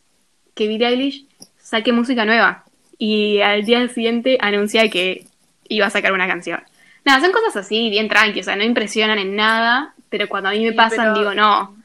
[0.54, 1.26] que Billie Eilish
[1.58, 2.64] saque música nueva.
[2.98, 5.26] Y al día siguiente anuncia que
[5.68, 6.60] iba a sacar una canción.
[7.04, 10.52] Nada, son cosas así, bien tranqui, o sea, no impresionan en nada, pero cuando a
[10.52, 11.76] mí me Sí, pasan, pero- digo, no,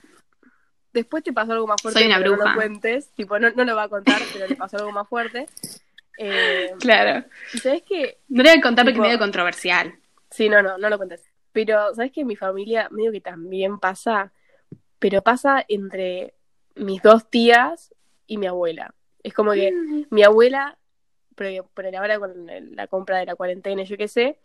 [0.93, 1.99] Después te pasó algo más fuerte.
[1.99, 3.11] Soy una No lo cuentes.
[3.11, 5.47] Tipo, no, no lo va a contar, pero le pasó algo más fuerte.
[6.17, 7.25] Eh, claro.
[7.61, 8.19] sabes que.
[8.27, 9.95] No le voy a contar porque es medio controversial.
[10.29, 11.23] Sí, no, no, no lo cuentes.
[11.51, 14.31] Pero, ¿sabes en mi familia medio que también pasa?
[14.99, 16.33] Pero pasa entre
[16.75, 17.93] mis dos tías
[18.27, 18.93] y mi abuela.
[19.23, 19.73] Es como que
[20.09, 20.77] mi abuela,
[21.35, 24.37] pero por ahora con la compra de la cuarentena, yo qué sé,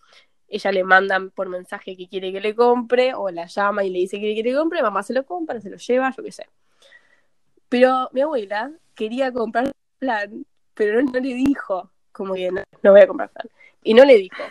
[0.49, 3.99] ella le mandan por mensaje que quiere que le compre, o la llama y le
[4.01, 6.33] dice que quiere que le compre, mamá se lo compra, se lo lleva, yo qué
[6.33, 6.47] sé.
[7.69, 12.93] Pero mi abuela quería comprar plan, pero no, no le dijo, como que no, no
[12.93, 13.49] voy a comprar plan.
[13.83, 14.43] Y no le dijo.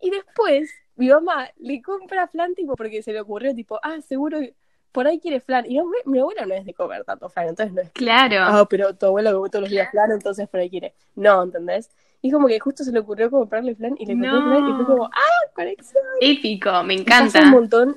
[0.00, 4.40] Y después mi mamá le compra flan tipo porque se le ocurrió tipo, ah, seguro
[4.40, 4.54] que
[4.92, 5.64] por ahí quiere flan.
[5.66, 8.36] Y mi, mi abuela no es de comer tanto flan, entonces no es Claro.
[8.40, 10.94] ah, pero tu abuela come todos los días flan, entonces por ahí quiere.
[11.14, 11.90] No, ¿entendés?
[12.20, 14.46] Y como que justo se le ocurrió comprarle flan y le compró No.
[14.48, 16.02] flan y fue como, ¡ah, conexión!
[16.20, 17.42] Épico, me Y pasa encanta.
[17.44, 17.96] un montón.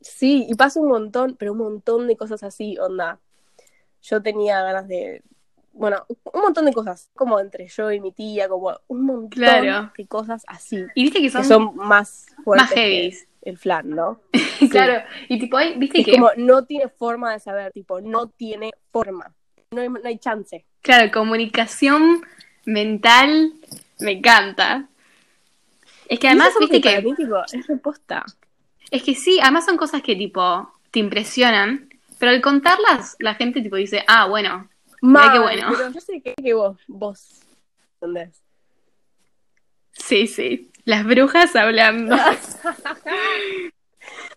[0.00, 3.18] Sí, y pasa un montón, pero un montón de cosas así, onda.
[4.02, 5.22] Yo tenía ganas de.
[5.72, 9.92] Bueno, un montón de cosas, como entre yo y mi tía, como un montón Claro.
[9.96, 13.90] de cosas así, Y viste que que son, son más fuertes más que el flan,
[13.90, 14.20] ¿no?
[14.70, 15.04] claro.
[15.28, 16.12] Y tipo, hay- viste Es que.
[16.12, 19.32] como, no tiene forma de saber, tipo, no tiene forma.
[19.70, 20.66] No hay, no hay chance.
[20.82, 22.22] Claro, comunicación
[22.64, 23.52] mental
[23.98, 24.86] me encanta.
[26.08, 27.02] Es que además, viste que.
[27.02, 28.24] mí, tipo, es reposta.
[28.90, 33.62] Es que sí, además son cosas que tipo te impresionan, pero al contarlas, la gente
[33.62, 34.68] tipo dice, ah, bueno,
[35.00, 35.68] qué bueno.
[35.70, 37.40] Pero yo sé que, que vos, vos,
[37.94, 38.42] ¿entendés?
[39.92, 40.70] sí, sí.
[40.84, 42.16] Las brujas hablando.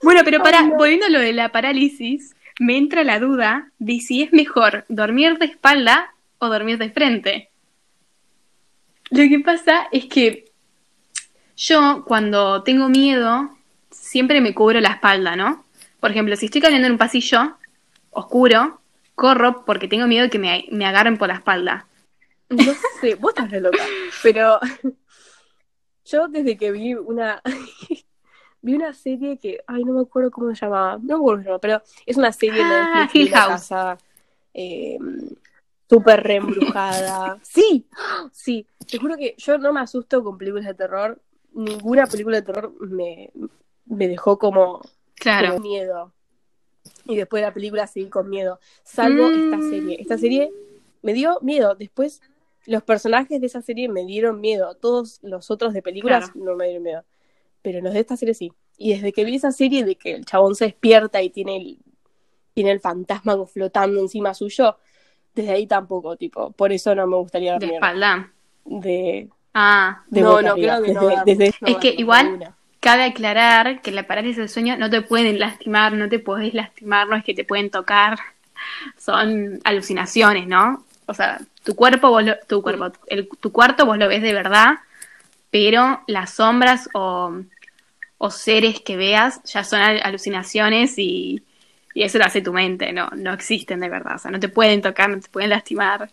[0.01, 0.75] Bueno, pero para, no.
[0.75, 5.37] volviendo a lo de la parálisis, me entra la duda de si es mejor dormir
[5.37, 7.49] de espalda o dormir de frente.
[9.13, 10.51] Lo que pasa es que
[11.55, 13.55] yo cuando tengo miedo
[13.91, 15.65] siempre me cubro la espalda, ¿no?
[15.99, 17.55] Por ejemplo, si estoy caminando en un pasillo
[18.09, 18.81] oscuro,
[19.15, 21.85] corro porque tengo miedo de que me, me agarren por la espalda.
[22.49, 23.83] No sé, vos estás re loca.
[24.23, 24.59] Pero
[26.05, 27.41] yo desde que vi una.
[28.61, 29.59] vi una serie que.
[29.67, 30.97] Ay, no me acuerdo cómo se llamaba.
[30.97, 33.31] No me acuerdo cómo se llama, pero es una serie de Ah, Netflix Hill de
[33.31, 33.51] una House.
[33.53, 33.97] casa.
[34.55, 34.97] Eh,
[35.89, 37.39] Súper reembrujada.
[37.43, 37.85] Sí,
[38.31, 38.65] sí.
[38.89, 41.21] Te juro que yo no me asusto con películas de terror.
[41.53, 43.31] Ninguna película de terror me,
[43.85, 44.81] me dejó como
[45.15, 45.53] Claro.
[45.53, 46.13] con miedo.
[47.05, 48.59] Y después de la película seguí con miedo.
[48.83, 49.53] Salvo Mm.
[49.53, 50.01] esta serie.
[50.01, 50.51] Esta serie
[51.01, 51.75] me dio miedo.
[51.75, 52.21] Después,
[52.65, 54.75] los personajes de esa serie me dieron miedo.
[54.75, 56.45] Todos los otros de películas Claro.
[56.45, 57.03] no me dieron miedo.
[57.61, 58.51] Pero los de esta serie sí.
[58.77, 61.77] Y desde que vi esa serie de que el chabón se despierta y tiene el,
[62.53, 64.77] tiene el fantasma flotando encima suyo,
[65.35, 66.51] desde ahí tampoco, tipo.
[66.51, 67.73] Por eso no me gustaría De dormir.
[67.75, 68.29] espalda.
[68.65, 71.23] De, Ah, de no, no, creo que no.
[71.25, 72.49] Desde- es no, que no, igual de.
[72.79, 77.07] Cabe aclarar que la parálisis del sueño no te pueden lastimar, no te podés lastimar,
[77.07, 78.17] no es que te pueden tocar.
[78.97, 80.83] Son alucinaciones, ¿no?
[81.05, 84.33] O sea, tu cuerpo, vos lo- tu cuerpo, el- tu cuarto vos lo ves de
[84.33, 84.75] verdad,
[85.49, 87.33] pero las sombras o,
[88.17, 91.43] o seres que veas ya son al- alucinaciones y,
[91.93, 94.15] y eso lo hace tu mente, no, no existen de verdad.
[94.15, 96.09] O sea, no te pueden tocar, no te pueden lastimar.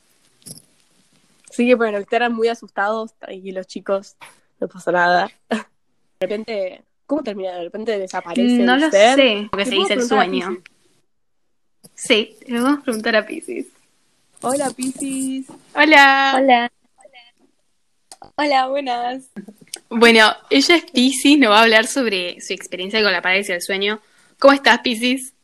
[1.50, 4.16] Sí, que bueno, que estaban muy asustados y los chicos
[4.60, 5.30] no pasó nada.
[6.20, 7.52] De repente, ¿cómo termina?
[7.52, 8.62] De repente desaparece.
[8.62, 9.16] No el lo ser.
[9.16, 10.58] sé, porque ¿Te se dice el sueño.
[11.94, 13.66] Sí, le vamos a preguntar a Pisces.
[14.42, 15.46] Hola, Piscis.
[15.74, 16.34] Hola.
[16.36, 16.72] Hola.
[18.36, 19.30] Hola, buenas.
[19.88, 23.62] Bueno, ella es Pisces, nos va a hablar sobre su experiencia con la parálisis del
[23.62, 24.00] sueño.
[24.38, 25.34] ¿Cómo estás, Pisces?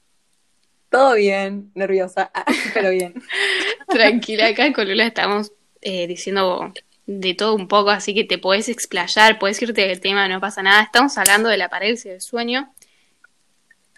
[0.96, 3.22] Todo bien, nerviosa, ah, pero bien.
[3.86, 6.72] Tranquila, acá con Lula estamos eh, diciendo
[7.04, 10.62] de todo un poco, así que te podés explayar, podés irte del tema, no pasa
[10.62, 10.82] nada.
[10.82, 12.72] Estamos hablando de la parálisis del sueño.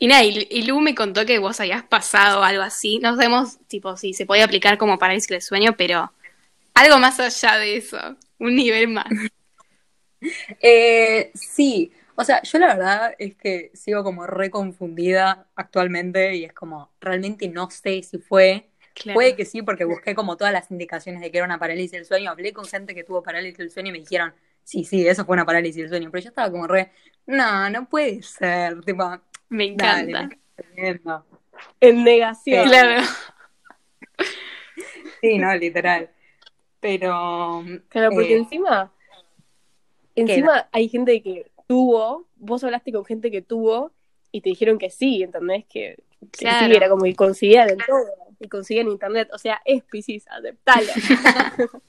[0.01, 2.99] Y nada, y, y Lu me contó que vos habías pasado algo así.
[2.99, 6.13] No sabemos, tipo, si se podía aplicar como parálisis del sueño, pero
[6.75, 9.07] algo más allá de eso, un nivel más.
[10.61, 16.53] Eh, sí, o sea, yo la verdad es que sigo como reconfundida actualmente y es
[16.53, 18.67] como, realmente no sé si fue.
[18.93, 19.15] Claro.
[19.15, 22.05] Puede que sí, porque busqué como todas las indicaciones de que era una parálisis del
[22.05, 22.33] sueño.
[22.33, 25.35] Hablé con gente que tuvo parálisis del sueño y me dijeron, sí, sí, eso fue
[25.35, 26.11] una parálisis del sueño.
[26.11, 26.91] Pero yo estaba como re,
[27.27, 28.81] no, no puede ser.
[28.81, 29.17] Tipo,
[29.49, 30.37] Me dale, encanta.
[30.57, 31.27] me jodiendo.
[31.81, 32.69] En negación.
[32.69, 33.07] Claro.
[35.21, 36.11] Sí, no, literal.
[36.81, 37.65] Pero.
[37.89, 38.93] Claro, porque eh, encima,
[40.17, 43.93] encima hay gente que tuvo, vos hablaste con gente que tuvo
[44.33, 45.65] y te dijeron que sí, ¿entendés?
[45.67, 46.03] Que,
[46.33, 46.67] que Claro.
[46.67, 48.05] sí, era como que conseguían en todo,
[48.41, 50.89] y conseguían internet, o sea, es Piscis, aceptalo.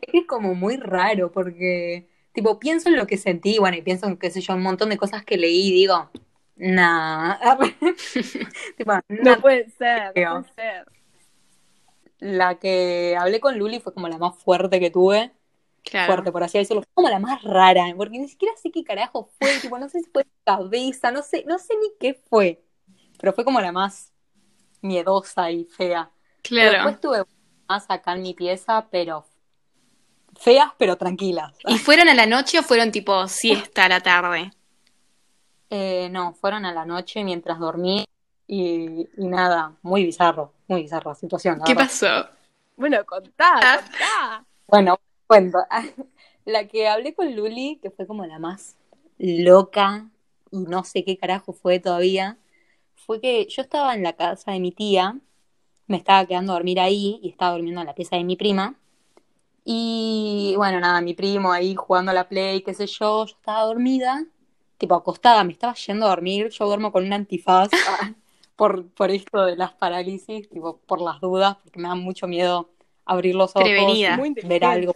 [0.00, 4.16] Es como muy raro porque, tipo, pienso en lo que sentí, bueno, y pienso en,
[4.16, 6.10] qué sé yo, un montón de cosas que leí y digo,
[6.56, 7.38] nah.
[8.76, 10.86] tipo, no puede ser, no puede ser.
[12.18, 15.30] La que hablé con Luli fue como la más fuerte que tuve,
[15.82, 16.06] Claro.
[16.14, 19.30] fuerte por así decirlo, fue como la más rara, porque ni siquiera sé qué carajo
[19.38, 22.62] fue, tipo, no sé si fue cabeza, no sé, no sé ni qué fue,
[23.18, 24.12] pero fue como la más
[24.82, 26.10] miedosa y fea.
[26.14, 26.72] Pero Claro.
[26.72, 27.24] después tuve
[27.68, 29.24] más acá en mi pieza, pero
[30.38, 31.52] feas, pero tranquilas.
[31.66, 34.50] ¿Y fueron a la noche o fueron tipo siesta a la tarde?
[35.72, 38.04] Eh, no, fueron a la noche mientras dormí
[38.48, 41.58] y, y nada, muy bizarro, muy bizarra situación.
[41.60, 41.88] la ¿Qué verdad.
[41.88, 42.28] pasó?
[42.76, 43.80] Bueno, contá, Ah.
[43.84, 44.44] contá.
[44.66, 44.98] Bueno,
[45.30, 45.58] cuento.
[46.44, 48.76] La que hablé con Luli, que fue como la más
[49.18, 50.08] loca
[50.50, 52.38] y no sé qué carajo fue todavía,
[52.96, 55.16] fue que yo estaba en la casa de mi tía,
[55.86, 58.74] me estaba quedando a dormir ahí y estaba durmiendo en la pieza de mi prima.
[59.64, 63.62] Y bueno, nada, mi primo ahí jugando a la play, qué sé yo, yo estaba
[63.62, 64.24] dormida,
[64.78, 67.70] tipo acostada, me estaba yendo a dormir, yo duermo con un antifaz
[68.56, 72.70] por, por esto de las parálisis, tipo por las dudas, porque me da mucho miedo
[73.04, 74.18] abrir los ojos, Prevenida.
[74.44, 74.92] Ver algo.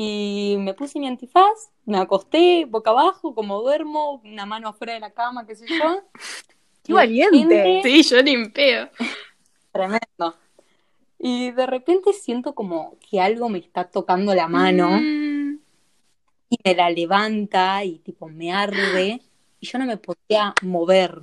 [0.00, 5.00] Y me puse mi antifaz, me acosté boca abajo, como duermo, una mano afuera de
[5.00, 6.02] la cama, qué sé yo.
[6.84, 7.80] Qué Y valiente.
[7.82, 8.18] Sí, yo
[8.54, 8.88] pedo.
[9.72, 10.36] Tremendo.
[11.18, 15.58] Y de repente siento como que algo me está tocando la mano Mm,
[16.48, 19.20] y me la levanta y tipo me arde
[19.58, 21.22] y yo no me podía mover,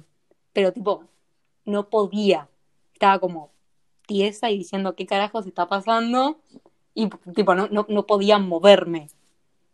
[0.52, 1.06] pero tipo
[1.64, 2.50] no podía.
[2.92, 3.54] Estaba como
[4.06, 6.42] tiesa y diciendo qué carajos está pasando
[6.96, 9.10] y tipo no, no, no podía moverme.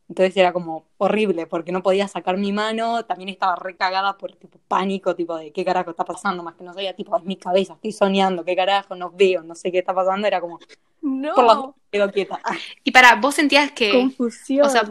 [0.09, 4.59] Entonces era como horrible porque no podía sacar mi mano, también estaba recagada por tipo
[4.67, 7.75] pánico, tipo de qué carajo está pasando, más que no sabía, tipo, es mi cabeza,
[7.75, 10.59] estoy soñando, qué carajo, no veo, no sé qué está pasando, era como,
[11.01, 12.41] No, por quedo quieta.
[12.83, 14.65] Y para, vos sentías que confusión.
[14.65, 14.83] o sea,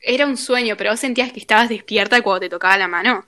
[0.00, 3.24] era un sueño, pero vos sentías que estabas despierta cuando te tocaba la mano.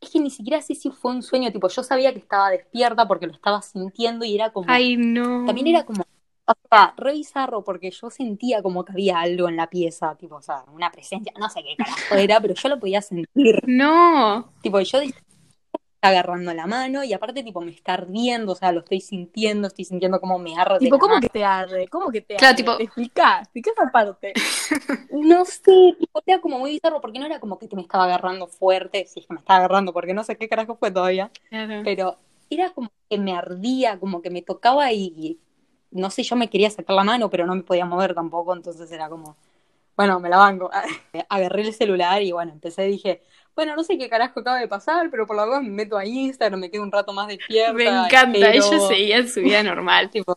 [0.00, 3.06] es que ni siquiera sé si fue un sueño, tipo, yo sabía que estaba despierta
[3.08, 5.44] porque lo estaba sintiendo y era como, Ay, no.
[5.46, 6.04] también era como,
[6.48, 10.36] o sea, re bizarro porque yo sentía como que había algo en la pieza, tipo,
[10.36, 14.52] o sea, una presencia, no sé qué carajo era, pero yo lo podía sentir, No.
[14.62, 15.14] tipo, yo dije,
[15.94, 19.68] está agarrando la mano y aparte, tipo, me está ardiendo, o sea, lo estoy sintiendo,
[19.68, 21.20] estoy sintiendo como me arde Tipo, la ¿cómo mano.
[21.22, 21.88] que te arde?
[21.88, 22.62] ¿Cómo que te Claro, arde?
[22.62, 23.42] tipo- ¿Te explicás?
[23.42, 24.32] ¿Explicás esa parte?
[25.10, 28.04] No sé, tipo, era como muy bizarro porque no era como que te me estaba
[28.04, 31.30] agarrando fuerte, si es que me estaba agarrando, porque no sé qué carajo fue todavía,
[31.48, 31.82] Claro.
[31.84, 32.16] pero
[32.50, 35.38] era como que me ardía, como que me tocaba y, y
[35.90, 38.90] no sé, yo me quería sacar la mano, pero no me podía mover tampoco, entonces
[38.90, 39.36] era como,
[39.96, 40.70] bueno, me la banco.
[41.28, 43.22] Agarré el celular y bueno, empecé, dije,
[43.54, 46.04] bueno, no sé qué carajo acaba de pasar, pero por la duda me meto a
[46.04, 47.72] Instagram, me quedo un rato más despierta.
[47.72, 48.76] Me encanta, espero.
[48.76, 50.10] ella seguía su vida normal.
[50.12, 50.36] Tipo,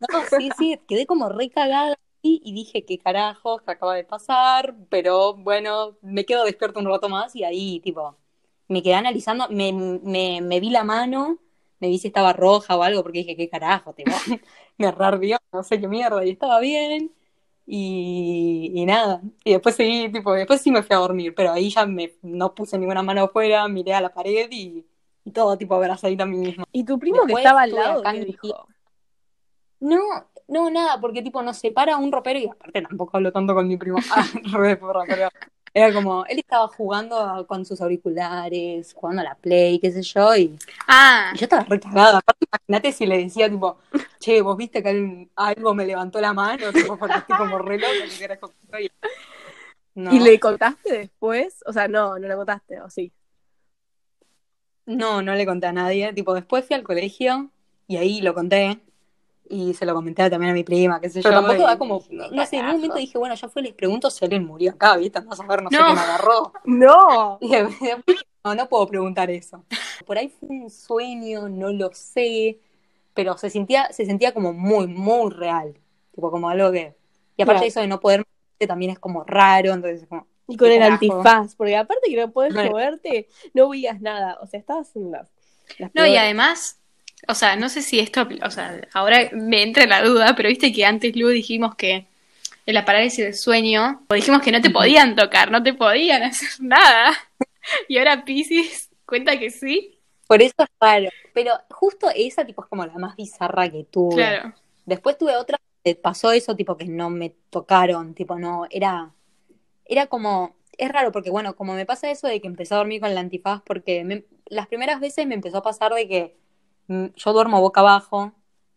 [0.00, 1.96] no, sí, sí, quedé como re cagada
[2.26, 7.10] y dije, qué carajo, que acaba de pasar, pero bueno, me quedo despierto un rato
[7.10, 8.16] más y ahí, tipo,
[8.68, 11.38] me quedé analizando, me, me, me vi la mano,
[11.80, 14.10] me vi si estaba roja o algo, porque dije, qué carajo, tipo,
[14.78, 17.12] me ardió, no sé qué mierda, y estaba bien,
[17.66, 21.70] y, y nada, y después seguí, tipo, después sí me fui a dormir, pero ahí
[21.70, 24.86] ya me, no puse ninguna mano afuera, miré a la pared y,
[25.24, 26.64] y todo, tipo, abrazadita a mí misma.
[26.72, 28.68] ¿Y tu primo que estaba al lado acá qué dijo?
[29.80, 30.00] No,
[30.48, 33.76] no, nada, porque tipo nos separa un ropero y aparte tampoco hablo tanto con mi
[33.76, 33.98] primo.
[34.10, 34.26] Ah,
[34.58, 35.28] re porra, pero
[35.74, 40.34] era como, él estaba jugando con sus auriculares, jugando a la Play, qué sé yo,
[40.36, 40.56] y,
[40.88, 42.18] Ah, y yo estaba re cagada.
[42.18, 43.78] Aparte, imagínate si le decía tipo,
[44.20, 47.78] che, vos viste que al- algo me levantó la mano, tipo, porque estoy como re
[47.78, 48.90] loca, ¿qué carajo estoy?
[49.96, 51.62] No, ¿Y le contaste después?
[51.66, 53.12] O sea, no, no le contaste, ¿o sí?
[54.86, 56.12] no, no le conté a nadie.
[56.12, 57.50] Tipo, después fui al colegio
[57.86, 58.80] y ahí lo conté.
[59.48, 61.28] Y se lo comenté también a mi prima, qué sé yo.
[61.28, 63.62] Pero Tampoco y- da como, no, no sé, en un momento dije, bueno, ya fue,
[63.62, 65.18] les pregunto si alguien murió acá, ¿viste?
[65.18, 65.86] Andás a ver, no, sé No.
[65.88, 66.52] qué me agarró.
[66.64, 67.38] ¡No!
[67.40, 69.64] Y después no, no puedo preguntar eso.
[70.06, 72.58] Por ahí fue un sueño, no lo sé,
[73.12, 75.74] pero se sentía, se sentía como muy, muy real.
[76.12, 76.94] Tipo, como algo que...
[77.36, 77.68] Y aparte Claro.
[77.68, 80.26] eso de no poder moverte también es como raro, entonces es como...
[80.46, 80.94] Y con ¿Qué el carajo?
[80.94, 84.38] antifaz, porque aparte que no puedes moverte, no veías nada.
[84.42, 85.30] O sea, estabas en las.
[85.78, 86.78] las no, y además,
[87.28, 90.72] o sea, no sé si esto, o sea, ahora me entra la duda, pero viste
[90.72, 92.06] que antes, Lu, dijimos que
[92.66, 96.22] en la parálisis del sueño, o dijimos que no te podían tocar, no te podían
[96.22, 97.12] hacer nada.
[97.88, 99.98] Y ahora Pisces cuenta que sí.
[100.26, 101.08] Por eso es raro.
[101.32, 104.16] Pero justo esa tipo es como la más bizarra que tuve.
[104.16, 104.52] Claro.
[104.84, 109.12] Después tuve otra que pasó eso, tipo que no me tocaron, tipo no, era,
[109.86, 113.00] era como, es raro porque bueno, como me pasa eso de que empecé a dormir
[113.00, 116.36] con el antifaz, porque me- las primeras veces me empezó a pasar de que
[116.88, 118.32] yo duermo boca abajo,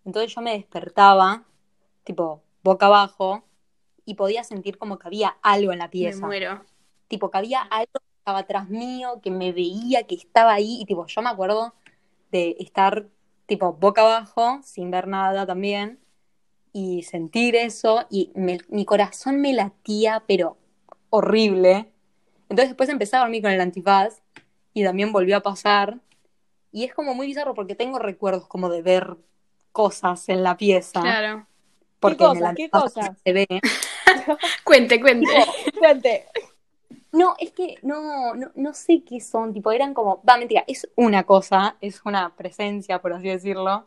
[0.05, 1.43] entonces yo me despertaba,
[2.03, 3.43] tipo boca abajo,
[4.05, 6.61] y podía sentir como que había algo en la Me pieza, muero.
[7.07, 10.85] tipo que había algo que estaba atrás mío, que me veía, que estaba ahí, y
[10.85, 11.73] tipo yo me acuerdo
[12.31, 13.07] de estar
[13.45, 15.99] tipo boca abajo, sin ver nada también,
[16.73, 20.57] y sentir eso, y me- mi corazón me latía, pero
[21.09, 21.91] horrible.
[22.49, 24.21] Entonces después empecé a dormir con el antifaz,
[24.73, 25.99] y también volvió a pasar,
[26.71, 29.17] y es como muy bizarro porque tengo recuerdos como de ver
[29.71, 31.47] cosas en la pieza, Claro.
[31.99, 32.55] porque ¿Qué cosas?
[32.55, 33.09] ¿Qué cosas?
[33.23, 33.47] se ve.
[34.63, 35.27] Cuente, cuente.
[35.77, 36.25] Cuente.
[37.11, 40.87] No, es que no, no, no sé qué son, tipo, eran como, va, mentira, es
[40.95, 43.85] una cosa, es una presencia, por así decirlo,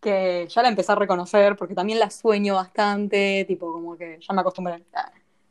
[0.00, 4.34] que ya la empecé a reconocer porque también la sueño bastante, tipo, como que ya
[4.34, 4.84] me acostumbré.
[4.92, 5.10] Ah,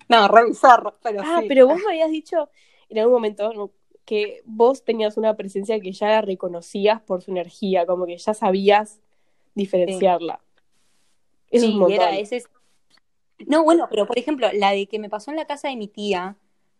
[0.10, 1.48] No, re bizarro, pero Ah, sí.
[1.48, 2.50] pero vos me habías dicho
[2.90, 3.72] en algún momento ¿no?
[4.08, 8.34] Que vos tenías una presencia que ya la reconocías por su energía, como que ya
[8.34, 9.00] sabías
[9.54, 10.40] diferenciarla.
[11.52, 11.92] Eso es Sí, un montón.
[12.02, 12.44] era ese.
[13.46, 15.90] No, bueno, pero por ejemplo, la de que me pasó en la casa de mi
[15.90, 16.38] tía,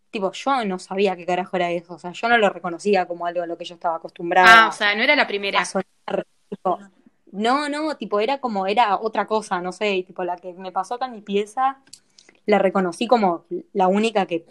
[0.10, 3.26] tipo, yo no sabía qué carajo era eso, o sea, yo no lo reconocía como
[3.26, 4.66] algo a lo que yo estaba acostumbrada.
[4.66, 5.60] Ah, o sea, no era la primera.
[5.60, 6.80] a soñar, tipo,
[7.34, 10.72] no, no, tipo, era como, era otra cosa, no sé, y tipo, la que me
[10.72, 11.80] pasó acá en mi pieza,
[12.46, 14.46] la reconocí como la única que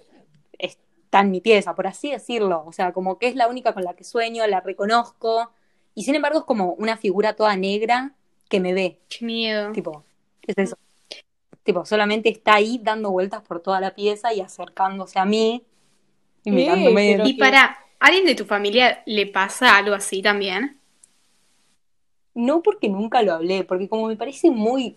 [1.17, 3.85] está en mi pieza, por así decirlo, o sea, como que es la única con
[3.85, 5.51] la que sueño, la reconozco,
[5.95, 8.13] y sin embargo es como una figura toda negra
[8.51, 9.73] que me ve, Qué miedo.
[9.73, 10.05] tipo,
[10.47, 10.77] es eso.
[11.63, 15.65] Tipo, solamente está ahí dando vueltas por toda la pieza y acercándose a mí
[16.45, 17.23] y mirándome.
[17.25, 20.79] Y para, ¿alguien de tu familia le pasa algo así también?
[22.35, 24.97] No porque nunca lo hablé, porque como me parece muy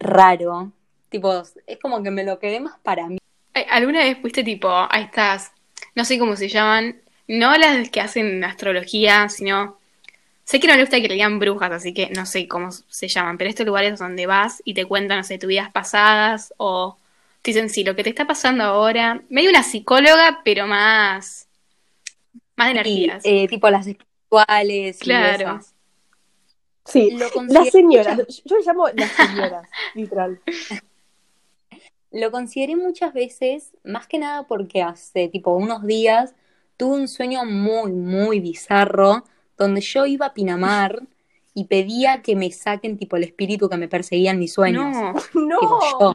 [0.00, 0.72] raro,
[1.08, 1.32] tipo,
[1.66, 3.18] es como que me lo quedé más para mí.
[3.58, 5.52] Ay, ¿Alguna vez fuiste tipo a estas,
[5.94, 6.96] no sé cómo se llaman,
[7.26, 9.78] no las que hacen astrología, sino,
[10.44, 13.08] sé que no le gusta que le digan brujas, así que no sé cómo se
[13.08, 16.96] llaman, pero estos lugares donde vas y te cuentan, no sé, tus vidas pasadas o
[17.42, 21.46] te dicen, sí, lo que te está pasando ahora, medio una psicóloga, pero más,
[22.56, 23.22] Más de Y, energías.
[23.24, 24.96] eh, tipo las espirituales.
[24.96, 25.42] y Claro.
[25.50, 25.74] esas.
[26.84, 27.10] Sí,
[27.48, 28.42] las señoras.
[28.44, 30.40] Yo le llamo las señoras, literal.
[32.10, 36.34] Lo consideré muchas veces, más que nada porque hace tipo unos días
[36.76, 39.24] tuve un sueño muy, muy bizarro,
[39.58, 41.02] donde yo iba a Pinamar
[41.52, 44.94] y pedía que me saquen tipo el espíritu que me perseguía en mis sueños.
[44.94, 45.58] no, No.
[45.58, 46.14] Tipo, yo.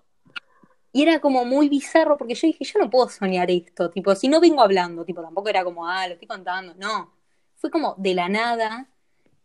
[0.96, 4.28] Y era como muy bizarro porque yo dije, yo no puedo soñar esto, tipo, si
[4.28, 7.12] no vengo hablando, tipo, tampoco era como, ah, lo estoy contando, no.
[7.56, 8.88] Fue como de la nada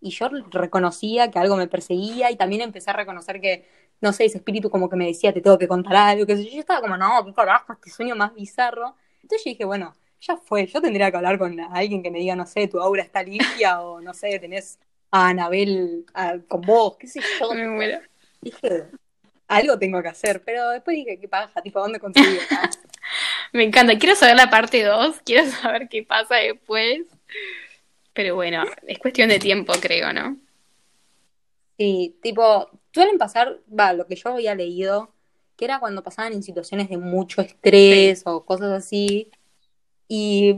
[0.01, 3.66] y yo reconocía que algo me perseguía y también empecé a reconocer que,
[4.01, 6.61] no sé, ese espíritu como que me decía, te tengo que contar algo, que yo,
[6.61, 8.94] estaba como, no, qué carajo, este sueño más bizarro.
[9.22, 12.36] Entonces yo dije, bueno, ya fue, yo tendría que hablar con alguien que me diga,
[12.36, 14.78] no sé, tu aura está limpia o no sé, tenés
[15.11, 16.07] a Anabel
[16.49, 17.53] con vos, qué sé yo.
[17.55, 18.01] me muero.
[18.40, 18.84] Dije,
[19.49, 22.40] algo tengo que hacer, pero después dije, qué paja, tipo, ¿dónde consigo?
[22.51, 22.70] Ah,
[23.53, 23.99] Me encanta.
[23.99, 25.20] Quiero saber la parte 2.
[25.24, 27.03] Quiero saber qué pasa después.
[28.12, 30.36] Pero bueno, es cuestión de tiempo, creo, ¿no?
[31.78, 35.12] Sí, tipo, suelen pasar, va, lo que yo había leído,
[35.56, 39.30] que era cuando pasaban en situaciones de mucho estrés o cosas así,
[40.08, 40.56] y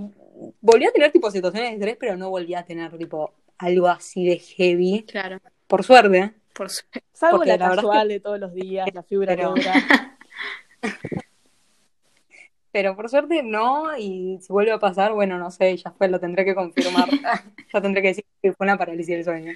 [0.63, 4.25] volví a tener tipo situaciones de estrés, pero no volví a tener tipo algo así
[4.27, 5.39] de heavy, Claro.
[5.67, 6.33] por suerte.
[6.55, 10.17] Por su- Salvo Porque la la casual de todos los días, la fibra Pero- negra.
[12.73, 16.21] Pero por suerte no, y si vuelve a pasar, bueno, no sé, ya fue, lo
[16.21, 17.09] tendré que confirmar.
[17.75, 19.53] ya tendré que decir que fue una parálisis del sueño.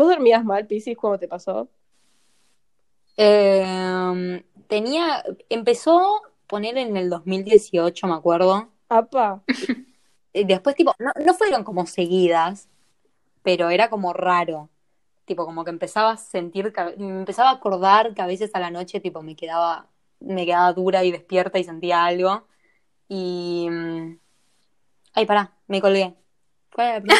[0.00, 1.68] ¿Vos dormías mal, Piscis, cuando te pasó?
[3.18, 8.70] Eh, tenía, empezó poner en el 2018, me acuerdo.
[8.88, 9.42] Apa.
[10.32, 12.70] Después, tipo, no, no fueron como seguidas,
[13.42, 14.70] pero era como raro.
[15.26, 18.58] Tipo, como que empezaba a sentir, que- me empezaba a acordar que a veces a
[18.60, 19.86] la noche, tipo, me quedaba,
[20.20, 22.46] me quedaba dura y despierta y sentía algo.
[23.06, 23.68] Y.
[23.70, 24.18] mm,
[25.12, 26.14] Ay, pará, me colgué.
[26.74, 27.14] ¿Cuál era la?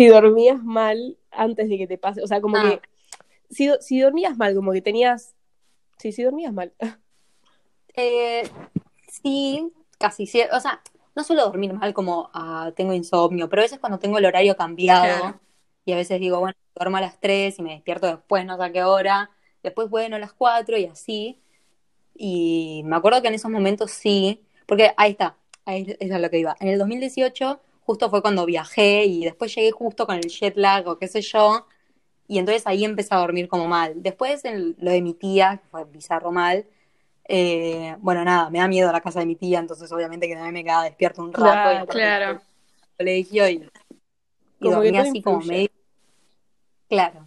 [0.00, 2.62] Si dormías mal antes de que te pase, o sea, como Ah.
[2.62, 2.80] que
[3.54, 5.34] si, si dormías mal, como que tenías
[5.98, 6.72] Sí, sí dormías mal.
[7.96, 8.48] Eh,
[9.10, 10.40] sí, casi sí.
[10.52, 10.80] O sea,
[11.14, 14.56] no suelo dormir mal como ah, tengo insomnio, pero a veces cuando tengo el horario
[14.56, 15.40] cambiado Claro.
[15.84, 18.62] y a veces digo, bueno, duermo a las 3 y me despierto después, no sé
[18.64, 19.30] a qué hora,
[19.62, 21.38] después bueno a las 4 y así.
[22.14, 25.36] Y me acuerdo que en esos momentos sí, porque ahí está,
[25.66, 26.56] ahí es a lo que iba.
[26.60, 27.60] En el 2018
[27.90, 31.22] justo fue cuando viajé y después llegué justo con el jet lag o qué sé
[31.22, 31.66] yo,
[32.28, 33.94] y entonces ahí empecé a dormir como mal.
[33.96, 36.66] Después en lo de mi tía, que fue bizarro mal,
[37.24, 40.54] eh, bueno, nada, me da miedo la casa de mi tía, entonces obviamente que también
[40.54, 42.40] me quedaba despierto un rato Claro, y claro.
[42.96, 43.68] colegio y,
[44.60, 45.70] y todo así como medio.
[46.88, 47.26] Claro.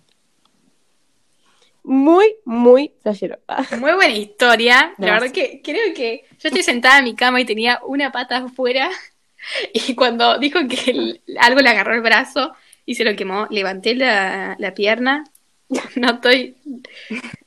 [1.83, 3.37] Muy, muy flashero.
[3.49, 4.93] Ah, Muy buena historia.
[4.97, 8.37] La verdad que creo que yo estoy sentada en mi cama y tenía una pata
[8.37, 8.89] afuera.
[9.73, 12.53] Y cuando dijo que el- algo le agarró el brazo
[12.85, 15.23] y se lo quemó, levanté la, la pierna.
[15.95, 16.55] No estoy.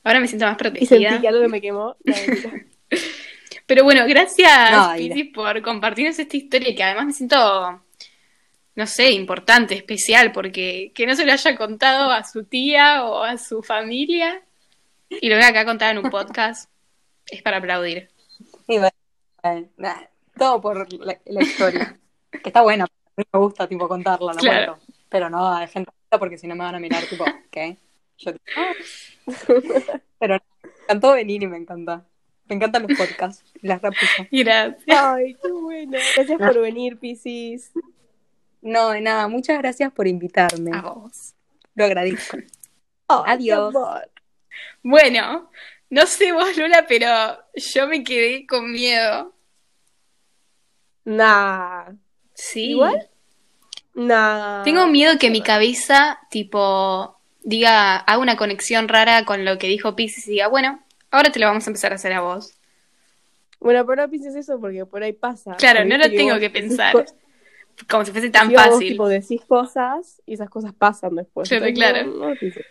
[0.03, 1.21] Ahora me siento más y sentí protegida.
[1.21, 1.95] que algo que me quemó.
[3.65, 7.83] Pero bueno, gracias, No, Piti, por compartirnos esta historia que además me siento,
[8.75, 13.23] no sé, importante, especial, porque que no se lo haya contado a su tía o
[13.23, 14.41] a su familia
[15.09, 16.69] y lo venga acá a contar en un podcast
[17.29, 18.07] es para aplaudir.
[18.69, 21.97] Y bueno, nada, todo por la, la historia.
[22.31, 24.75] Que está buena, a mí me gusta tipo contarla, la Claro.
[24.77, 24.93] cuento.
[25.09, 27.77] Pero no a gente porque si no me van a mirar tipo, ¿qué?
[28.17, 28.73] Yo tipo, "Ah".
[30.19, 32.05] Pero me encantó venir y me encanta.
[32.45, 34.25] Me encantan los podcasts, las repuso.
[34.31, 34.83] Gracias.
[34.87, 35.97] Ay, qué bueno.
[36.15, 37.71] Gracias por venir, Piscis.
[38.61, 40.71] No, de nada, muchas gracias por invitarme.
[40.73, 41.33] A vos.
[41.75, 42.37] Lo agradezco.
[43.07, 43.73] Adiós.
[44.83, 45.49] Bueno,
[45.89, 47.07] no sé vos, Lula, pero
[47.55, 49.33] yo me quedé con miedo.
[51.07, 51.85] Nah.
[52.33, 52.71] Sí.
[52.71, 53.09] ¿Igual?
[53.95, 54.63] Nah.
[54.63, 59.95] Tengo miedo que mi cabeza, tipo, diga, haga una conexión rara con lo que dijo
[59.95, 62.53] Pisces y diga, bueno, ahora te lo vamos a empezar a hacer a vos.
[63.61, 65.55] Bueno, pero no pienses eso porque por ahí pasa.
[65.55, 66.91] Claro, no lo tengo que pensar.
[66.93, 67.05] co-
[67.89, 68.89] Como si fuese tan encima vos, fácil.
[68.89, 71.47] tipo, decís cosas y esas cosas pasan después.
[71.47, 72.07] Claro, Entonces, claro.
[72.11, 72.65] no- no pienses.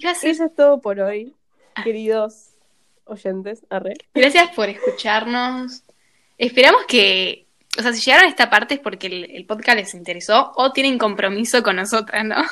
[0.00, 1.34] Gracias, Eso es todo por hoy,
[1.82, 2.50] queridos
[3.04, 3.66] oyentes.
[3.68, 3.94] Arre.
[4.14, 5.82] gracias por escucharnos.
[6.38, 7.46] Esperamos que,
[7.78, 10.72] o sea, si llegaron a esta parte es porque el, el podcast les interesó o
[10.72, 12.36] tienen compromiso con nosotras, ¿no?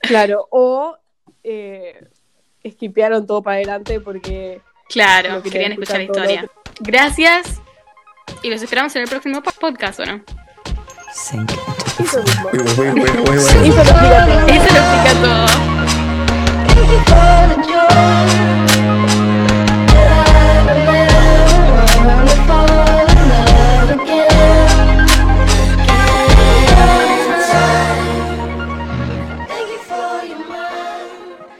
[0.00, 0.96] Claro, o
[1.42, 2.06] eh,
[2.62, 6.50] esquipearon todo para adelante porque Claro, No querían escuchar la historia.
[6.80, 7.60] Gracias
[8.42, 10.22] y los esperamos en el próximo po- podcast, ¿o no?
[11.14, 11.50] Sink
[12.00, 12.50] eso mismo.
[12.52, 14.14] Lo explica todo.
[14.46, 15.46] Eso lo explica todo.
[16.88, 18.57] Before